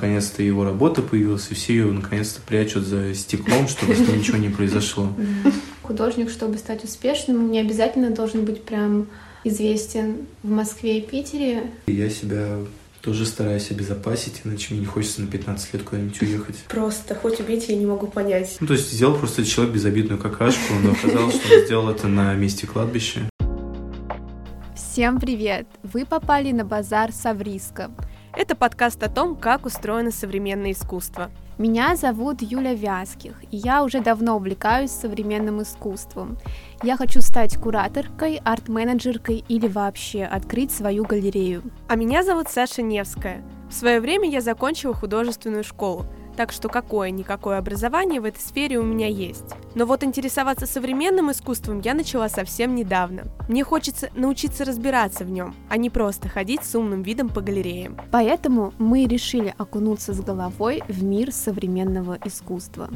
наконец-то 0.00 0.42
его 0.42 0.64
работа 0.64 1.02
появилась, 1.02 1.48
и 1.50 1.54
все 1.54 1.74
ее 1.74 1.92
наконец-то 1.92 2.40
прячут 2.40 2.86
за 2.86 3.14
стеклом, 3.14 3.68
чтобы 3.68 3.94
с 3.94 3.98
ним 3.98 4.18
ничего 4.18 4.38
не 4.38 4.48
произошло. 4.48 5.12
Художник, 5.82 6.30
чтобы 6.30 6.56
стать 6.56 6.84
успешным, 6.84 7.50
не 7.50 7.60
обязательно 7.60 8.10
должен 8.10 8.46
быть 8.46 8.64
прям 8.64 9.08
известен 9.44 10.26
в 10.42 10.50
Москве 10.50 10.98
и 10.98 11.02
Питере. 11.02 11.64
Я 11.86 12.08
себя 12.08 12.58
тоже 13.02 13.26
стараюсь 13.26 13.70
обезопасить, 13.70 14.40
иначе 14.44 14.68
мне 14.70 14.80
не 14.80 14.86
хочется 14.86 15.20
на 15.20 15.26
15 15.26 15.74
лет 15.74 15.82
куда-нибудь 15.82 16.22
уехать. 16.22 16.56
Просто 16.68 17.14
хоть 17.14 17.38
убейте, 17.40 17.74
я 17.74 17.78
не 17.78 17.86
могу 17.86 18.06
понять. 18.06 18.56
Ну, 18.60 18.66
то 18.66 18.72
есть 18.74 18.90
сделал 18.92 19.16
просто 19.16 19.44
человек 19.44 19.74
безобидную 19.74 20.18
какашку, 20.18 20.74
но 20.82 20.92
оказалось, 20.92 21.34
что 21.34 21.54
он 21.54 21.64
сделал 21.66 21.88
это 21.90 22.08
на 22.08 22.32
месте 22.34 22.66
кладбища. 22.66 23.28
Всем 24.74 25.20
привет! 25.20 25.66
Вы 25.82 26.06
попали 26.06 26.52
на 26.52 26.64
базар 26.64 27.12
Савриска. 27.12 27.90
Это 28.32 28.54
подкаст 28.54 29.02
о 29.02 29.08
том, 29.08 29.34
как 29.34 29.66
устроено 29.66 30.12
современное 30.12 30.70
искусство. 30.70 31.30
Меня 31.58 31.96
зовут 31.96 32.42
Юля 32.42 32.74
Вязких, 32.74 33.34
и 33.50 33.56
я 33.56 33.82
уже 33.82 34.00
давно 34.00 34.36
увлекаюсь 34.36 34.92
современным 34.92 35.60
искусством. 35.62 36.38
Я 36.82 36.96
хочу 36.96 37.20
стать 37.20 37.56
кураторкой, 37.56 38.40
арт-менеджеркой 38.44 39.44
или 39.48 39.66
вообще 39.66 40.24
открыть 40.24 40.70
свою 40.70 41.04
галерею. 41.04 41.62
А 41.88 41.96
меня 41.96 42.22
зовут 42.22 42.48
Саша 42.48 42.82
Невская. 42.82 43.42
В 43.68 43.74
свое 43.74 44.00
время 44.00 44.30
я 44.30 44.40
закончила 44.40 44.94
художественную 44.94 45.64
школу– 45.64 46.06
так 46.40 46.52
что 46.52 46.70
какое-никакое 46.70 47.58
образование 47.58 48.18
в 48.18 48.24
этой 48.24 48.40
сфере 48.40 48.78
у 48.78 48.82
меня 48.82 49.06
есть. 49.06 49.44
Но 49.74 49.84
вот 49.84 50.02
интересоваться 50.02 50.64
современным 50.64 51.30
искусством 51.30 51.82
я 51.84 51.92
начала 51.92 52.30
совсем 52.30 52.74
недавно. 52.74 53.24
Мне 53.46 53.62
хочется 53.62 54.08
научиться 54.14 54.64
разбираться 54.64 55.26
в 55.26 55.30
нем, 55.30 55.54
а 55.68 55.76
не 55.76 55.90
просто 55.90 56.30
ходить 56.30 56.64
с 56.64 56.74
умным 56.74 57.02
видом 57.02 57.28
по 57.28 57.42
галереям. 57.42 57.98
Поэтому 58.10 58.72
мы 58.78 59.04
решили 59.04 59.54
окунуться 59.58 60.14
с 60.14 60.20
головой 60.22 60.82
в 60.88 61.04
мир 61.04 61.30
современного 61.30 62.16
искусства. 62.24 62.88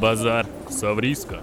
Базар 0.00 0.48
Савриска. 0.68 1.42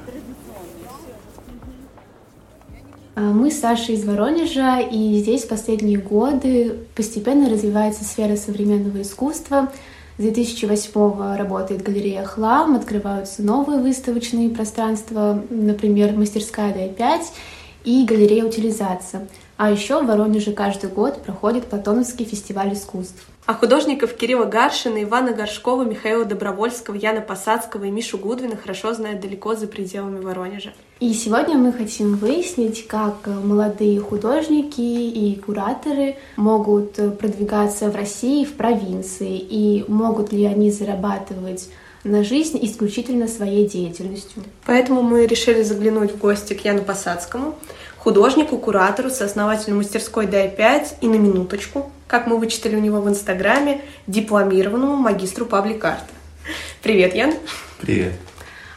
Мы 3.19 3.51
с 3.51 3.59
Сашей 3.59 3.95
из 3.95 4.05
Воронежа, 4.05 4.79
и 4.79 5.17
здесь 5.19 5.43
последние 5.43 5.97
годы 5.97 6.77
постепенно 6.95 7.49
развивается 7.49 8.03
сфера 8.03 8.35
современного 8.37 9.01
искусства. 9.01 9.71
С 10.17 10.21
2008 10.21 11.35
работает 11.37 11.81
галерея 11.81 12.23
«Хлам», 12.23 12.75
открываются 12.75 13.41
новые 13.41 13.79
выставочные 13.79 14.49
пространства, 14.49 15.43
например, 15.49 16.13
мастерская 16.13 16.73
«Дай-5» 16.73 17.21
и 17.83 18.05
галерея 18.05 18.45
«Утилизация». 18.45 19.27
А 19.57 19.69
еще 19.69 20.01
в 20.01 20.07
Воронеже 20.07 20.53
каждый 20.53 20.89
год 20.89 21.21
проходит 21.21 21.65
Платоновский 21.65 22.23
фестиваль 22.23 22.73
искусств. 22.73 23.27
А 23.49 23.55
художников 23.55 24.13
Кирилла 24.13 24.45
Гаршина, 24.45 25.01
Ивана 25.01 25.33
Горшкова, 25.33 25.83
Михаила 25.83 26.23
Добровольского, 26.23 26.93
Яна 26.93 27.21
Посадского 27.21 27.85
и 27.85 27.89
Мишу 27.89 28.19
Гудвина 28.19 28.55
хорошо 28.55 28.93
знают 28.93 29.21
далеко 29.21 29.55
за 29.55 29.65
пределами 29.65 30.19
Воронежа. 30.19 30.71
И 30.99 31.11
сегодня 31.15 31.57
мы 31.57 31.73
хотим 31.73 32.15
выяснить, 32.17 32.85
как 32.85 33.25
молодые 33.25 33.99
художники 34.01 34.81
и 34.81 35.35
кураторы 35.43 36.17
могут 36.35 36.93
продвигаться 37.17 37.89
в 37.89 37.95
России, 37.95 38.45
в 38.45 38.53
провинции, 38.53 39.39
и 39.39 39.83
могут 39.87 40.31
ли 40.31 40.45
они 40.45 40.69
зарабатывать 40.69 41.69
на 42.03 42.23
жизнь 42.23 42.59
исключительно 42.61 43.27
своей 43.27 43.67
деятельностью. 43.67 44.43
Поэтому 44.67 45.01
мы 45.01 45.25
решили 45.25 45.63
заглянуть 45.63 46.11
в 46.11 46.19
гости 46.19 46.53
к 46.53 46.63
Яну 46.63 46.83
Посадскому, 46.83 47.55
художнику, 47.99 48.57
куратору, 48.57 49.09
сооснователю 49.09 49.75
мастерской 49.75 50.25
Дай-5 50.25 50.95
и 51.01 51.07
на 51.07 51.15
минуточку 51.15 51.91
как 52.09 52.25
мы 52.25 52.37
вычитали 52.37 52.75
у 52.75 52.79
него 52.79 52.99
в 53.01 53.07
Инстаграме, 53.07 53.81
дипломированному 54.07 54.95
магистру 54.95 55.45
паблик-арта. 55.45 56.09
Привет, 56.81 57.13
Ян. 57.13 57.33
Привет. 57.79 58.13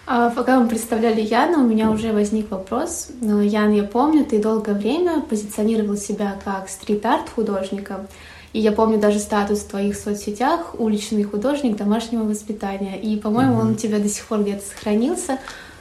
А, 0.06 0.28
пока 0.28 0.61
мы 0.61 0.69
представляли 0.69 1.23
Яна, 1.23 1.59
у 1.65 1.66
меня 1.66 1.91
уже 1.91 2.12
возник 2.12 2.50
вопрос. 2.50 3.09
Ян, 3.22 3.72
я 3.72 3.84
помню, 3.84 4.27
ты 4.27 4.38
долгое 4.38 4.75
время 4.75 5.22
позиционировал 5.22 5.97
себя 5.97 6.38
как 6.44 6.69
стрит-арт 6.69 7.31
художника. 7.31 8.06
И 8.53 8.61
я 8.61 8.71
помню 8.71 8.99
даже 8.99 9.19
статус 9.19 9.61
в 9.61 9.69
твоих 9.69 9.97
соцсетях 9.97 10.75
«Уличный 10.78 11.22
художник 11.22 11.77
домашнего 11.77 12.25
воспитания». 12.25 13.00
И, 13.00 13.16
по-моему, 13.16 13.55
mm-hmm. 13.55 13.61
он 13.62 13.71
у 13.71 13.75
тебя 13.77 13.99
до 13.99 14.11
сих 14.11 14.27
пор 14.27 14.43
где-то 14.43 14.62
сохранился. 14.62 15.38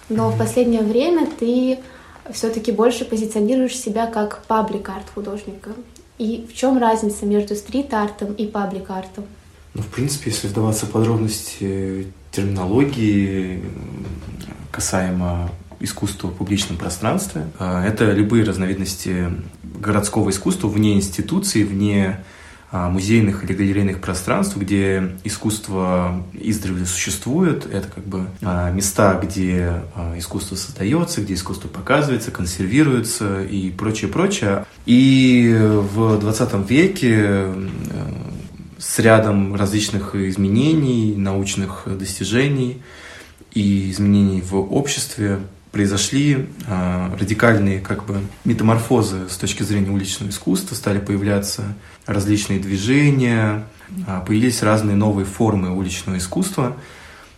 Но 0.08 0.30
mm-hmm. 0.30 0.36
в 0.36 0.38
последнее 0.38 0.84
время 0.84 1.28
ты 1.38 1.80
все-таки 2.32 2.72
больше 2.72 3.06
позиционируешь 3.06 3.76
себя 3.76 4.08
как 4.08 4.44
паблик-арт 4.48 5.10
художника. 5.14 5.72
И 6.18 6.48
в 6.52 6.56
чем 6.56 6.78
разница 6.78 7.26
между 7.26 7.56
стрит-артом 7.56 8.34
и 8.34 8.46
паблик-артом? 8.46 9.26
Ну, 9.74 9.82
в 9.82 9.88
принципе, 9.88 10.30
если 10.32 10.48
вдаваться 10.48 10.86
в 10.86 10.92
подробности 10.92 12.08
терминологии 12.32 13.64
касаемо 14.72 15.50
искусства 15.80 16.28
в 16.28 16.36
публичном 16.36 16.78
пространстве, 16.78 17.48
а, 17.58 17.86
это 17.86 18.12
любые 18.12 18.44
разновидности 18.44 19.32
городского 19.64 20.30
искусства 20.30 20.68
вне 20.68 20.94
институции, 20.94 21.64
вне 21.64 22.24
музейных 22.72 23.44
или 23.44 23.54
галерейных 23.54 24.00
пространств, 24.00 24.56
где 24.56 25.12
искусство 25.24 26.24
издревле 26.34 26.86
существует. 26.86 27.66
Это 27.66 27.88
как 27.88 28.06
бы 28.06 28.28
а, 28.42 28.72
места, 28.72 29.20
где 29.22 29.84
а, 29.94 30.18
искусство 30.18 30.56
создается, 30.56 31.22
где 31.22 31.34
искусство 31.34 31.68
показывается, 31.68 32.32
консервируется 32.32 33.44
и 33.44 33.72
прочее, 33.72 34.10
прочее. 34.10 34.66
И 34.86 35.56
в 35.60 36.20
20 36.20 36.70
веке 36.70 37.16
э, 37.20 37.68
с 38.78 39.00
рядом 39.00 39.56
различных 39.56 40.16
изменений, 40.16 41.16
научных 41.16 41.84
достижений 41.86 42.82
и 43.54 43.92
изменений 43.92 44.42
в 44.42 44.56
обществе 44.56 45.40
произошли 45.72 46.50
э, 46.68 47.16
радикальные 47.18 47.80
как 47.80 48.06
бы 48.06 48.22
метаморфозы 48.44 49.30
с 49.30 49.38
точки 49.38 49.64
зрения 49.64 49.90
уличного 49.90 50.30
искусства, 50.30 50.76
стали 50.76 51.00
появляться 51.00 51.64
различные 52.06 52.60
движения, 52.60 53.66
э, 54.06 54.22
появились 54.26 54.64
разные 54.64 54.96
новые 54.96 55.26
формы 55.26 55.76
уличного 55.76 56.18
искусства, 56.18 56.76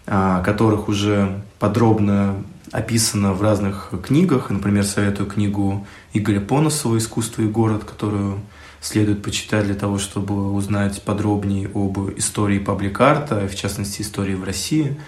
э, 0.08 0.42
которых 0.44 0.90
уже 0.90 1.44
подробно 1.60 2.44
описано 2.72 3.34
в 3.34 3.42
разных 3.44 3.92
книгах. 4.04 4.50
Например, 4.50 4.84
советую 4.84 5.30
книгу 5.30 5.86
Игоря 6.14 6.42
Поносова 6.42 6.98
«Искусство 6.98 7.44
и 7.44 7.48
город», 7.48 7.84
которую 7.84 8.40
следует 8.82 9.22
почитать 9.22 9.66
для 9.66 9.76
того, 9.76 10.00
чтобы 10.00 10.52
узнать 10.52 11.04
подробнее 11.04 11.70
об 11.74 12.00
истории 12.18 12.58
паблик-арта, 12.58 13.48
в 13.48 13.56
частности, 13.56 14.02
истории 14.02 14.34
в 14.34 14.44
России. 14.44 15.00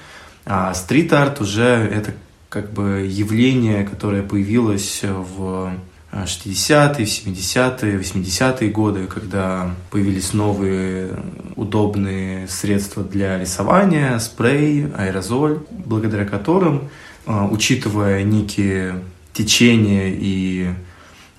А 0.46 0.74
стрит-арт 0.76 1.42
уже 1.42 1.64
это 1.64 2.14
как 2.50 2.72
бы 2.72 3.08
явление, 3.10 3.84
которое 3.84 4.24
появилось 4.24 5.02
в 5.04 5.74
60-е, 6.24 7.06
70-е, 7.06 8.00
80-е 8.00 8.70
годы, 8.70 9.08
когда 9.08 9.76
появились 9.92 10.34
новые 10.34 11.10
удобные 11.56 12.48
средства 12.48 13.04
для 13.04 13.38
рисования, 13.38 14.18
спрей, 14.20 14.88
аэрозоль, 14.96 15.60
благодаря 15.70 16.26
которым, 16.26 16.90
а, 17.26 17.48
учитывая 17.48 18.24
некие 18.24 19.02
течения 19.34 20.10
и 20.10 20.70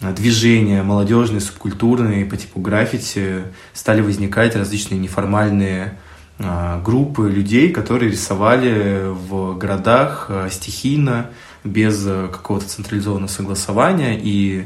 движения 0.00 0.82
молодежные, 0.82 1.40
субкультурные 1.40 2.26
по 2.26 2.36
типу 2.36 2.60
граффити, 2.60 3.44
стали 3.72 4.02
возникать 4.02 4.54
различные 4.54 5.00
неформальные 5.00 5.98
группы 6.38 7.30
людей, 7.30 7.70
которые 7.70 8.10
рисовали 8.10 9.06
в 9.06 9.56
городах 9.56 10.26
а, 10.28 10.50
стихийно, 10.50 11.30
без 11.64 12.04
а, 12.06 12.28
какого-то 12.28 12.68
централизованного 12.68 13.28
согласования. 13.28 14.18
И 14.22 14.64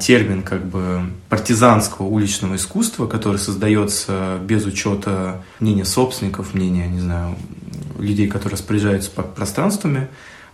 термин 0.00 0.42
как 0.42 0.64
бы 0.64 1.00
партизанского 1.28 2.06
уличного 2.06 2.54
искусства, 2.54 3.08
который 3.08 3.38
создается 3.38 4.38
без 4.40 4.64
учета 4.66 5.42
мнения 5.58 5.84
собственников, 5.84 6.54
мнения, 6.54 6.86
не 6.86 7.00
знаю, 7.00 7.34
людей, 7.98 8.28
которые 8.28 8.52
распоряжаются 8.52 9.10
пространствами, 9.10 10.06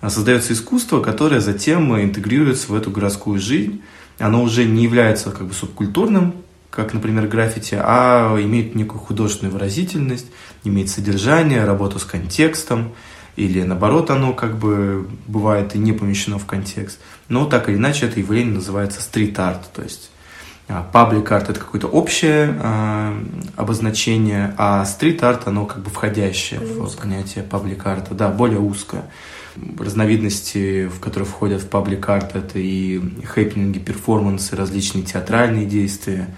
создается 0.08 0.54
искусство, 0.54 1.02
которое 1.02 1.42
затем 1.42 1.94
интегрируется 2.00 2.72
в 2.72 2.74
эту 2.74 2.90
городскую 2.90 3.38
жизнь. 3.38 3.82
Оно 4.18 4.42
уже 4.42 4.64
не 4.64 4.84
является 4.84 5.30
как 5.32 5.48
бы 5.48 5.52
субкультурным 5.52 6.36
как, 6.70 6.94
например, 6.94 7.26
граффити, 7.26 7.76
а 7.80 8.36
имеет 8.40 8.74
некую 8.74 9.00
художественную 9.00 9.52
выразительность, 9.52 10.26
имеет 10.64 10.88
содержание, 10.88 11.64
работу 11.64 11.98
с 11.98 12.04
контекстом, 12.04 12.92
или 13.36 13.62
наоборот 13.62 14.10
оно 14.10 14.32
как 14.32 14.58
бы 14.58 15.08
бывает 15.26 15.74
и 15.74 15.78
не 15.78 15.92
помещено 15.92 16.38
в 16.38 16.46
контекст. 16.46 16.98
Но 17.28 17.46
так 17.46 17.68
или 17.68 17.76
иначе 17.76 18.06
это 18.06 18.20
явление 18.20 18.54
называется 18.54 19.00
стрит-арт, 19.00 19.72
то 19.72 19.82
есть 19.82 20.10
паблик-арт– 20.92 21.48
это 21.50 21.58
какое-то 21.58 21.88
общее 21.88 22.56
э, 22.60 23.24
обозначение, 23.56 24.54
а 24.56 24.84
стрит-арт– 24.84 25.42
оно 25.46 25.66
как 25.66 25.82
бы 25.82 25.90
входящее 25.90 26.60
в 26.60 26.96
понятие 26.96 27.44
паблик-арта, 27.44 28.14
да, 28.14 28.28
более 28.28 28.60
узкое. 28.60 29.04
Разновидности, 29.78 30.86
в 30.86 31.00
которые 31.00 31.28
входят 31.28 31.62
в 31.62 31.68
паблик-арт, 31.68 32.36
это 32.36 32.58
и 32.58 33.00
хэппининги, 33.24 33.78
перформансы, 33.78 34.54
различные 34.54 35.04
театральные 35.04 35.66
действия, 35.66 36.28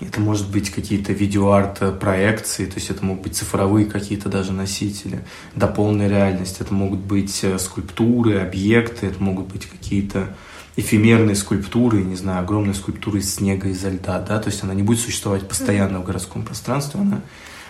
Это 0.00 0.20
может 0.20 0.50
быть 0.50 0.70
какие-то 0.70 1.12
видеоарт 1.12 1.98
проекции, 1.98 2.66
то 2.66 2.74
есть 2.74 2.90
это 2.90 3.04
могут 3.04 3.22
быть 3.22 3.36
цифровые 3.36 3.86
какие-то 3.86 4.28
даже 4.28 4.52
носители, 4.52 5.24
дополненная 5.54 6.08
реальность, 6.08 6.60
это 6.60 6.74
могут 6.74 7.00
быть 7.00 7.42
э, 7.42 7.58
скульптуры, 7.58 8.38
объекты, 8.38 9.06
это 9.06 9.22
могут 9.22 9.46
быть 9.46 9.66
какие-то 9.66 10.36
эфемерные 10.76 11.34
скульптуры, 11.34 12.02
не 12.02 12.16
знаю, 12.16 12.40
огромная 12.42 12.74
скульптура 12.74 13.18
из 13.18 13.34
снега, 13.34 13.68
изо 13.68 13.88
льда, 13.88 14.20
да, 14.20 14.38
то 14.38 14.50
есть 14.50 14.62
она 14.62 14.74
не 14.74 14.82
будет 14.82 15.00
существовать 15.00 15.48
постоянно 15.48 16.00
в 16.00 16.04
городском 16.04 16.42
пространстве, 16.42 17.00
она 17.00 17.22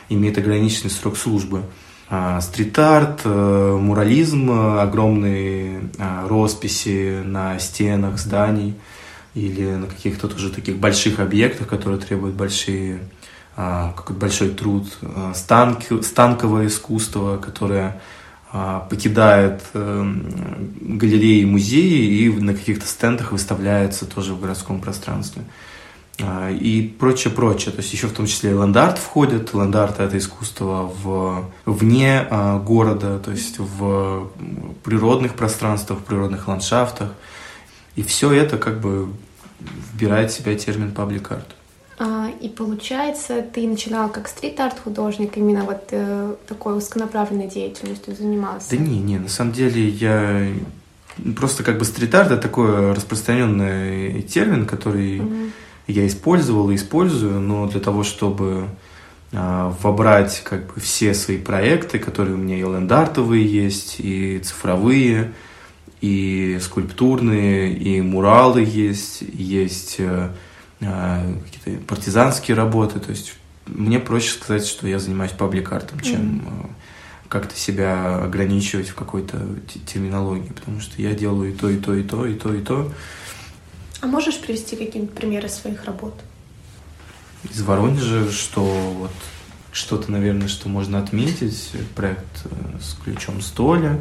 имеет 0.09 0.37
ограниченный 0.37 0.91
срок 0.91 1.17
службы. 1.17 1.63
А, 2.09 2.41
стрит-арт, 2.41 3.23
э, 3.25 3.79
мурализм, 3.81 4.79
огромные 4.79 5.91
росписи 6.29 7.23
на 7.25 7.59
стенах 7.59 8.19
зданий 8.19 8.75
или 9.37 9.67
на 9.75 9.87
каких-то 9.87 10.29
тоже 10.29 10.51
таких 10.51 10.79
больших 10.79 11.21
объектах, 11.21 11.69
которые 11.69 12.01
требуют 12.01 12.35
большие, 12.35 13.01
а, 13.55 13.93
какой-то 13.93 14.21
большой 14.21 14.49
труд. 14.51 14.87
Станки, 15.35 16.03
станковое 16.03 16.67
искусство, 16.67 17.37
которое 17.37 18.01
покидает 18.89 19.61
э, 19.75 20.15
галереи, 20.81 21.45
музеи 21.45 22.23
и 22.23 22.29
на 22.31 22.55
каких-то 22.55 22.87
стендах 22.87 23.33
выставляется 23.33 24.07
тоже 24.07 24.33
в 24.33 24.41
городском 24.41 24.81
пространстве. 24.81 25.43
А, 26.19 26.51
и 26.51 26.83
прочее, 26.83 27.33
прочее. 27.33 27.73
То 27.73 27.81
есть 27.81 27.93
еще 27.93 28.07
в 28.07 28.13
том 28.13 28.27
числе 28.27 28.51
и 28.51 28.55
ленд-арт 28.55 28.99
входит. 28.99 29.53
Ленд-арт– 29.53 29.97
это 30.01 30.17
искусство 30.17 30.91
в, 31.03 31.51
вне 31.67 32.27
а, 32.31 32.59
города, 32.59 33.19
то 33.19 33.31
есть 33.31 33.59
в 33.59 34.31
природных 34.83 35.35
пространствах, 35.35 36.01
в 36.01 36.05
природных 36.05 36.49
ландшафтах. 36.49 37.11
И 37.97 38.03
все 38.03 38.33
это 38.33 38.57
как 38.57 38.81
бы 38.81 39.09
вбирает 39.61 40.31
в 40.31 40.35
себя 40.35 40.55
термин 40.55 40.93
паблик-арт. 40.93 41.55
А, 41.99 42.29
и 42.41 42.49
получается, 42.49 43.43
ты 43.43 43.67
начинал 43.67 44.11
как 44.11 44.29
стрит-арт 44.29 44.79
художник, 44.79 45.37
именно 45.37 45.65
вот 45.65 45.89
э, 45.91 46.35
такой 46.47 46.77
узконаправленной 46.77 47.49
деятельностью 47.49 48.15
занимался? 48.15 48.71
Да 48.71 48.77
не, 48.77 49.01
не, 49.01 49.19
на 49.19 49.29
самом 49.29 49.53
деле 49.53 49.89
я 49.89 50.53
просто 51.37 51.63
как 51.63 51.79
бы 51.79 51.87
стрит-арт 51.87 52.33
это 52.33 52.43
такой 52.43 52.93
распространенный 52.93 54.23
термин, 54.23 54.67
который 54.67 55.21
угу 55.21 55.51
я 55.87 56.07
использовал 56.07 56.71
и 56.71 56.75
использую, 56.75 57.41
но 57.41 57.67
для 57.69 57.81
того, 57.81 58.03
чтобы 58.03 58.69
э, 59.33 59.73
вобрать 59.83 60.43
как 60.45 60.75
бы 60.75 60.81
все 60.81 61.15
свои 61.15 61.39
проекты, 61.39 61.99
которые 61.99 62.35
у 62.35 62.39
меня 62.39 62.57
и 62.57 62.63
лендартовые 62.63 63.47
есть, 63.47 63.97
и 63.99 64.41
цифровые, 64.41 65.33
и 66.01 66.59
скульптурные, 66.61 67.73
и 67.73 68.01
муралы 68.01 68.63
есть, 68.63 69.23
есть 69.23 69.97
э, 69.99 70.31
э, 70.81 71.35
какие-то 71.45 71.85
партизанские 71.87 72.57
работы, 72.57 73.01
то 73.01 73.11
есть 73.11 73.35
мне 73.67 73.99
проще 73.99 74.33
сказать, 74.33 74.67
что 74.67 74.87
я 74.87 74.99
занимаюсь 74.99 75.33
паблик-артом, 75.33 76.01
чем 76.01 76.21
mm-hmm. 76.21 76.71
как-то 77.29 77.57
себя 77.57 78.19
ограничивать 78.25 78.89
в 78.89 78.95
какой-то 78.95 79.39
терминологии, 79.87 80.53
потому 80.53 80.81
что 80.81 81.01
я 81.01 81.15
делаю 81.15 81.53
и 81.53 81.55
то, 81.55 81.69
и 81.69 81.77
то, 81.79 81.95
и 81.95 82.03
то, 82.03 82.27
и 82.27 82.35
то, 82.35 82.55
и 82.55 82.63
то. 82.63 82.93
А 84.01 84.07
можешь 84.07 84.39
привести 84.39 84.77
какие-нибудь 84.77 85.15
примеры 85.15 85.49
своих 85.49 85.85
работ? 85.85 86.15
Из 87.51 87.63
Воронежа, 87.63 88.31
что 88.31 88.63
вот 88.63 89.13
что-то, 89.73 90.11
наверное, 90.11 90.49
что 90.49 90.69
можно 90.69 90.99
отметить. 90.99 91.71
Проект 91.95 92.25
э, 92.45 92.79
с 92.81 92.95
ключом 93.03 93.41
столя. 93.41 94.01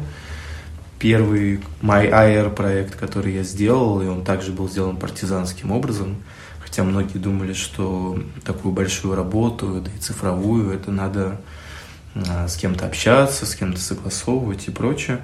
Первый 0.98 1.60
My 1.82 2.10
Air 2.10 2.50
проект, 2.50 2.96
который 2.96 3.34
я 3.34 3.42
сделал, 3.42 4.00
и 4.00 4.06
он 4.06 4.24
также 4.24 4.52
был 4.52 4.68
сделан 4.68 4.96
партизанским 4.96 5.70
образом. 5.70 6.16
Хотя 6.60 6.84
многие 6.84 7.18
думали, 7.18 7.52
что 7.52 8.18
такую 8.44 8.72
большую 8.72 9.14
работу, 9.14 9.80
да 9.84 9.90
и 9.90 9.98
цифровую, 9.98 10.72
это 10.72 10.90
надо 10.90 11.40
а, 12.14 12.48
с 12.48 12.56
кем-то 12.56 12.86
общаться, 12.86 13.46
с 13.46 13.54
кем-то 13.54 13.80
согласовывать 13.80 14.68
и 14.68 14.70
прочее. 14.70 15.20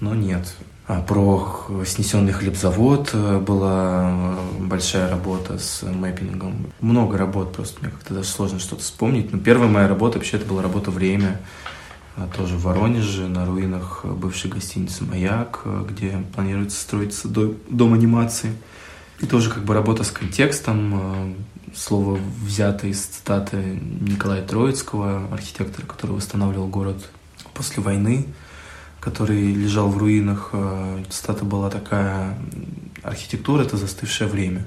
Но 0.00 0.14
нет. 0.14 0.52
А, 0.86 1.02
про 1.02 1.66
снесенный 1.86 2.32
хлебзавод 2.32 3.10
э, 3.12 3.38
была 3.38 4.10
э, 4.10 4.62
большая 4.62 5.08
работа 5.08 5.58
с 5.58 5.82
мэппингом. 5.82 6.66
Много 6.80 7.16
работ, 7.16 7.52
просто 7.52 7.80
мне 7.80 7.90
как-то 7.90 8.14
даже 8.14 8.28
сложно 8.28 8.58
что-то 8.58 8.82
вспомнить. 8.82 9.32
Но 9.32 9.38
первая 9.38 9.68
моя 9.70 9.86
работа, 9.86 10.18
вообще, 10.18 10.38
это 10.38 10.46
была 10.46 10.62
работа 10.62 10.90
«Время», 10.90 11.38
тоже 12.36 12.56
в 12.56 12.62
Воронеже, 12.62 13.28
на 13.28 13.46
руинах 13.46 14.04
бывшей 14.04 14.50
гостиницы 14.50 15.04
«Маяк», 15.04 15.62
э, 15.64 15.86
где 15.88 16.22
планируется 16.34 16.80
строиться 16.80 17.28
дом 17.28 17.94
анимации. 17.94 18.52
И 19.20 19.26
тоже 19.26 19.50
как 19.50 19.64
бы 19.64 19.74
работа 19.74 20.02
с 20.02 20.10
контекстом, 20.10 21.36
слово 21.74 22.18
взято 22.42 22.86
из 22.86 23.00
цитаты 23.00 23.78
Николая 24.00 24.42
Троицкого, 24.42 25.28
архитектора, 25.32 25.86
который 25.86 26.12
восстанавливал 26.12 26.68
город 26.68 27.10
после 27.54 27.82
войны 27.82 28.26
который 29.00 29.52
лежал 29.52 29.88
в 29.88 29.98
руинах. 29.98 30.50
Э, 30.52 31.02
цитата 31.08 31.44
была 31.44 31.70
такая, 31.70 32.38
архитектура— 33.02 33.62
это 33.64 33.76
застывшее 33.76 34.28
время. 34.28 34.64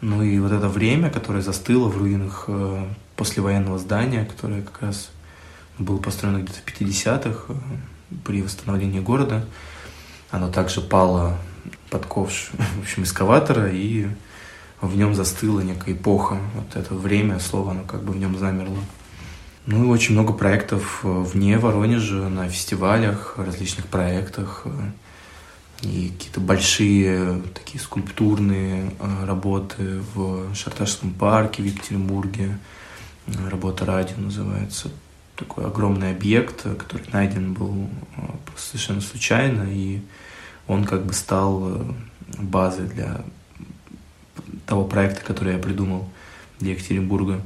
Ну 0.00 0.22
и 0.22 0.38
вот 0.38 0.52
это 0.52 0.68
время, 0.68 1.10
которое 1.10 1.42
застыло 1.42 1.88
в 1.88 1.96
руинах 1.96 2.44
э, 2.46 2.84
послевоенного 3.16 3.78
здания, 3.78 4.24
которое 4.26 4.62
как 4.62 4.82
раз 4.82 5.10
было 5.78 5.98
построено 5.98 6.38
где-то 6.38 6.58
в 6.64 6.80
50-х 6.80 7.44
э, 7.48 7.54
при 8.24 8.42
восстановлении 8.42 9.00
города, 9.00 9.46
оно 10.30 10.50
также 10.50 10.80
пало 10.80 11.36
под 11.90 12.06
ковш, 12.06 12.50
в 12.78 12.82
общем, 12.82 13.04
эскаватора, 13.04 13.70
и 13.70 14.08
в 14.80 14.96
нем 14.96 15.14
застыла 15.14 15.60
некая 15.60 15.94
эпоха. 15.94 16.38
Вот 16.54 16.76
это 16.76 16.94
время, 16.94 17.38
слово, 17.40 17.72
оно 17.72 17.84
как 17.84 18.02
бы 18.02 18.12
в 18.12 18.16
нем 18.16 18.38
замерло. 18.38 18.78
Ну 19.66 19.84
и 19.84 19.88
очень 19.88 20.12
много 20.12 20.32
проектов 20.32 21.00
э, 21.04 21.08
вне 21.08 21.58
Воронежа, 21.58 22.28
на 22.28 22.48
фестивалях, 22.48 23.34
различных 23.38 23.86
проектах. 23.86 24.62
Э, 24.64 24.70
и 25.82 26.12
какие-то 26.16 26.40
большие 26.40 27.42
такие 27.52 27.78
скульптурные 27.78 28.92
работы 29.26 30.00
в 30.14 30.54
Шарташском 30.54 31.12
парке 31.12 31.62
в 31.62 31.66
Екатеринбурге. 31.66 32.58
Работа 33.26 33.84
радио 33.84 34.16
называется. 34.16 34.90
Такой 35.36 35.66
огромный 35.66 36.12
объект, 36.12 36.62
который 36.62 37.06
найден 37.12 37.54
был 37.54 37.88
совершенно 38.56 39.00
случайно, 39.00 39.66
и 39.68 40.00
он 40.68 40.84
как 40.84 41.04
бы 41.04 41.12
стал 41.12 41.84
базой 42.38 42.86
для 42.86 43.24
того 44.66 44.84
проекта, 44.84 45.24
который 45.24 45.54
я 45.54 45.58
придумал 45.58 46.08
для 46.60 46.72
Екатеринбурга. 46.72 47.40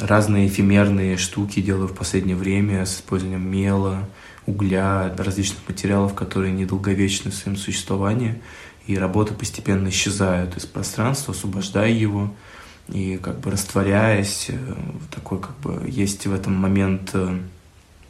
Разные 0.00 0.48
эфемерные 0.48 1.16
штуки 1.16 1.62
делаю 1.62 1.88
в 1.88 1.94
последнее 1.94 2.36
время 2.36 2.84
с 2.84 2.96
использованием 2.96 3.48
мела, 3.48 4.08
угля, 4.46 5.14
различных 5.16 5.60
материалов, 5.68 6.14
которые 6.14 6.52
недолговечны 6.52 7.30
в 7.30 7.34
своем 7.34 7.56
существовании, 7.56 8.42
и 8.86 8.98
работы 8.98 9.32
постепенно 9.34 9.88
исчезают 9.88 10.56
из 10.56 10.66
пространства, 10.66 11.32
освобождая 11.32 11.90
его, 11.90 12.34
и 12.88 13.16
как 13.16 13.40
бы 13.40 13.50
растворяясь, 13.50 14.46
э, 14.48 14.58
такой 15.10 15.40
как 15.40 15.58
бы 15.60 15.88
есть 15.88 16.26
в 16.26 16.34
этом 16.34 16.54
момент 16.54 17.10
э, 17.14 17.38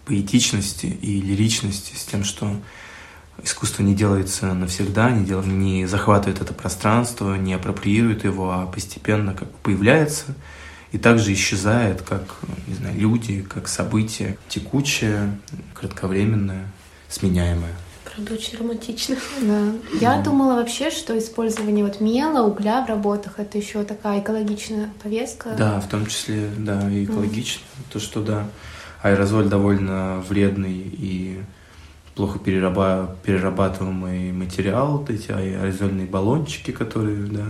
поэтичности 0.07 0.87
и 0.87 1.21
лиричности 1.21 1.95
с 1.95 2.05
тем, 2.05 2.25
что 2.25 2.51
искусство 3.43 3.83
не 3.83 3.95
делается 3.95 4.53
навсегда, 4.55 5.11
не, 5.11 5.25
дел... 5.25 5.43
не 5.43 5.87
захватывает 5.87 6.41
это 6.41 6.53
пространство, 6.55 7.35
не 7.35 7.55
апроприирует 7.55 8.25
его, 8.25 8.53
а 8.53 8.67
постепенно 8.67 9.35
как 9.35 9.49
бы 9.49 9.57
появляется– 9.63 10.35
и 10.95 10.99
также 10.99 11.33
исчезает, 11.33 12.03
как, 12.03 12.23
не 12.69 12.75
знаю, 12.75 12.97
люди, 12.97 13.43
как 13.43 13.67
событие, 13.67 14.39
текучее, 14.49 15.37
кратковременное, 15.75 16.71
сменяемое. 17.09 17.75
Правда, 18.15 18.35
очень 18.35 18.59
романтично. 18.59 19.17
Да. 19.43 19.73
Я 20.01 20.23
думала 20.23 20.55
вообще, 20.55 20.91
что 20.91 21.19
использование 21.19 21.85
вот 21.85 22.01
мела, 22.01 22.47
угля 22.47 22.85
в 22.85 22.89
работах 22.89 23.39
это 23.39 23.59
еще 23.59 23.83
такая 23.83 24.21
экологичная 24.21 24.91
повестка. 25.03 25.55
Да, 25.57 25.81
в 25.81 25.89
том 25.89 26.07
числе, 26.07 26.49
да, 26.57 26.89
и 26.91 27.05
экологично. 27.05 27.63
Mm. 27.63 27.93
То, 27.93 27.99
что 27.99 28.23
да, 28.23 28.47
аэрозоль 29.03 29.49
довольно 29.49 30.23
вредный 30.29 30.73
и 30.73 31.41
плохо 32.15 32.39
перерабатываемый 32.39 34.31
материал, 34.31 34.99
вот 34.99 35.11
эти 35.11 35.33
аэрозольные 35.33 36.07
баллончики, 36.07 36.71
которые, 36.71 37.17
да, 37.27 37.47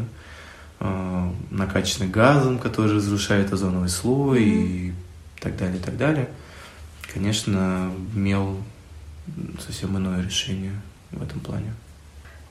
э, 0.80 1.30
накачаны 1.50 2.08
газом, 2.08 2.58
который 2.58 2.96
разрушает 2.96 3.52
озоновый 3.52 3.90
слой 3.90 4.42
mm-hmm. 4.42 4.88
и 4.88 4.92
так 5.40 5.58
далее, 5.58 5.76
и 5.76 5.80
так 5.80 5.98
далее. 5.98 6.28
Конечно, 7.12 7.92
мел 8.14 8.56
совсем 9.64 9.96
иное 9.96 10.22
решение 10.22 10.72
в 11.10 11.22
этом 11.22 11.40
плане. 11.40 11.72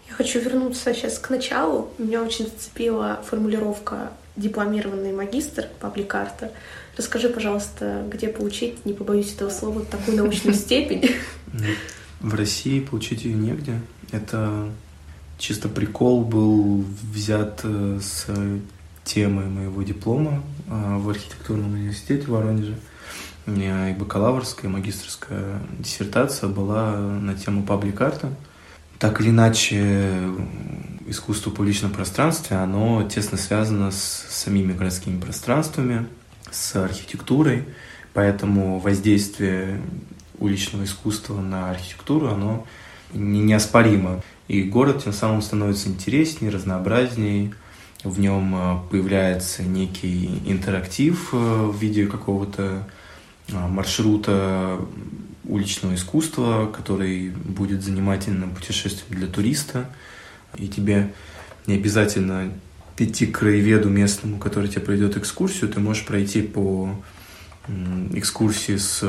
Я 0.08 0.14
хочу 0.16 0.40
вернуться 0.40 0.94
сейчас 0.94 1.18
к 1.18 1.30
началу. 1.30 1.92
Меня 1.98 2.22
очень 2.22 2.46
зацепила 2.46 3.22
формулировка 3.28 4.12
дипломированный 4.36 5.14
магистр 5.14 5.70
пабликарта. 5.80 6.52
Расскажи, 6.98 7.30
пожалуйста, 7.30 8.06
где 8.12 8.28
получить, 8.28 8.86
не 8.86 8.94
побоюсь 8.94 9.34
этого 9.34 9.50
слова, 9.50 9.84
такую 9.86 10.18
научную 10.18 10.54
степень? 10.58 11.10
В 12.20 12.34
России 12.36 12.80
получить 12.80 13.26
ее 13.26 13.36
негде. 13.36 13.80
Это 14.12 14.70
чисто 15.38 15.70
прикол 15.70 16.24
был 16.24 16.86
взят 17.12 17.62
э, 17.64 18.00
с 18.02 18.28
темой 19.04 19.46
моего 19.46 19.84
диплома 19.84 20.44
а, 20.70 20.98
в 20.98 21.10
архитектурном 21.10 21.74
университете 21.74 22.26
в 22.26 22.30
Воронеже. 22.30 22.76
У 23.46 23.52
меня 23.52 23.90
и 23.90 23.94
бакалаврская, 23.94 24.70
и 24.70 24.74
магистрская 24.74 25.60
диссертация 25.78 26.48
была 26.48 26.96
на 26.96 27.34
тему 27.34 27.64
паблик-арта. 27.64 28.34
Так 29.00 29.20
или 29.20 29.32
иначе, 29.32 30.30
искусство 31.08 31.50
в 31.50 31.56
публичном 31.56 31.92
пространстве, 31.92 32.56
оно 32.56 33.04
тесно 33.04 33.38
связано 33.38 33.92
с 33.92 34.26
самими 34.30 34.72
городскими 34.72 35.20
пространствами, 35.20 36.08
с 36.52 36.74
архитектурой, 36.78 37.66
поэтому 38.14 38.80
воздействие 38.80 39.82
уличного 40.40 40.86
искусства 40.86 41.42
на 41.42 41.72
архитектуру, 41.72 42.30
оно 42.30 42.66
неоспоримо. 43.14 44.22
И 44.48 44.64
город 44.64 45.04
тем 45.04 45.12
самым 45.12 45.42
становится 45.42 45.90
интереснее, 45.90 46.50
разнообразнее, 46.50 47.54
в 48.04 48.20
нем 48.20 48.56
э, 48.56 48.78
появляется 48.90 49.64
некий 49.64 50.42
интерактив 50.46 51.30
э, 51.34 51.38
в 51.38 51.78
виде 51.78 52.06
какого-то 52.06 52.88
маршрута 53.54 54.80
уличного 55.46 55.96
искусства, 55.96 56.72
который 56.74 57.30
будет 57.30 57.84
занимательным 57.84 58.52
путешествием 58.52 59.20
для 59.20 59.28
туриста, 59.28 59.90
и 60.58 60.68
тебе 60.68 61.14
не 61.68 61.76
обязательно 61.76 62.52
идти 62.98 63.26
к 63.26 63.40
краеведу 63.40 63.90
местному, 63.90 64.38
который 64.38 64.70
тебе 64.70 64.82
пройдет 64.82 65.18
экскурсию, 65.18 65.70
ты 65.70 65.80
можешь 65.80 66.06
пройти 66.06 66.42
по 66.42 66.96
экскурсии 68.14 68.76
с 68.76 69.04